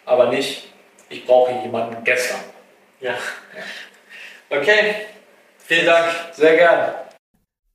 Aber 0.06 0.30
nicht, 0.30 0.72
ich 1.10 1.26
brauche 1.26 1.52
jemanden 1.64 2.04
gestern. 2.04 2.40
Ja. 3.02 3.16
Okay, 4.50 4.94
vielen 5.58 5.86
Dank. 5.88 6.06
Sehr 6.34 6.56
gerne. 6.56 6.94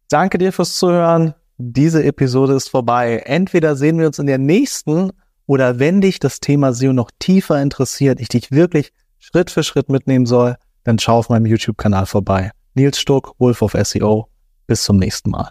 Danke 0.08 0.38
dir 0.38 0.52
fürs 0.52 0.78
Zuhören. 0.78 1.34
Diese 1.56 2.04
Episode 2.04 2.54
ist 2.54 2.68
vorbei. 2.68 3.22
Entweder 3.24 3.74
sehen 3.74 3.98
wir 3.98 4.06
uns 4.06 4.20
in 4.20 4.26
der 4.26 4.38
nächsten 4.38 5.10
oder 5.46 5.80
wenn 5.80 6.00
dich 6.00 6.20
das 6.20 6.38
Thema 6.38 6.72
SEO 6.72 6.92
noch 6.92 7.10
tiefer 7.18 7.60
interessiert, 7.60 8.20
ich 8.20 8.28
dich 8.28 8.52
wirklich 8.52 8.92
Schritt 9.18 9.50
für 9.50 9.64
Schritt 9.64 9.88
mitnehmen 9.88 10.26
soll, 10.26 10.56
dann 10.84 11.00
schau 11.00 11.18
auf 11.18 11.30
meinem 11.30 11.46
YouTube-Kanal 11.46 12.06
vorbei. 12.06 12.52
Nils 12.74 13.00
Stuck, 13.00 13.34
Wolf 13.38 13.60
of 13.60 13.72
SEO. 13.72 14.28
Bis 14.68 14.84
zum 14.84 14.98
nächsten 14.98 15.30
Mal. 15.30 15.50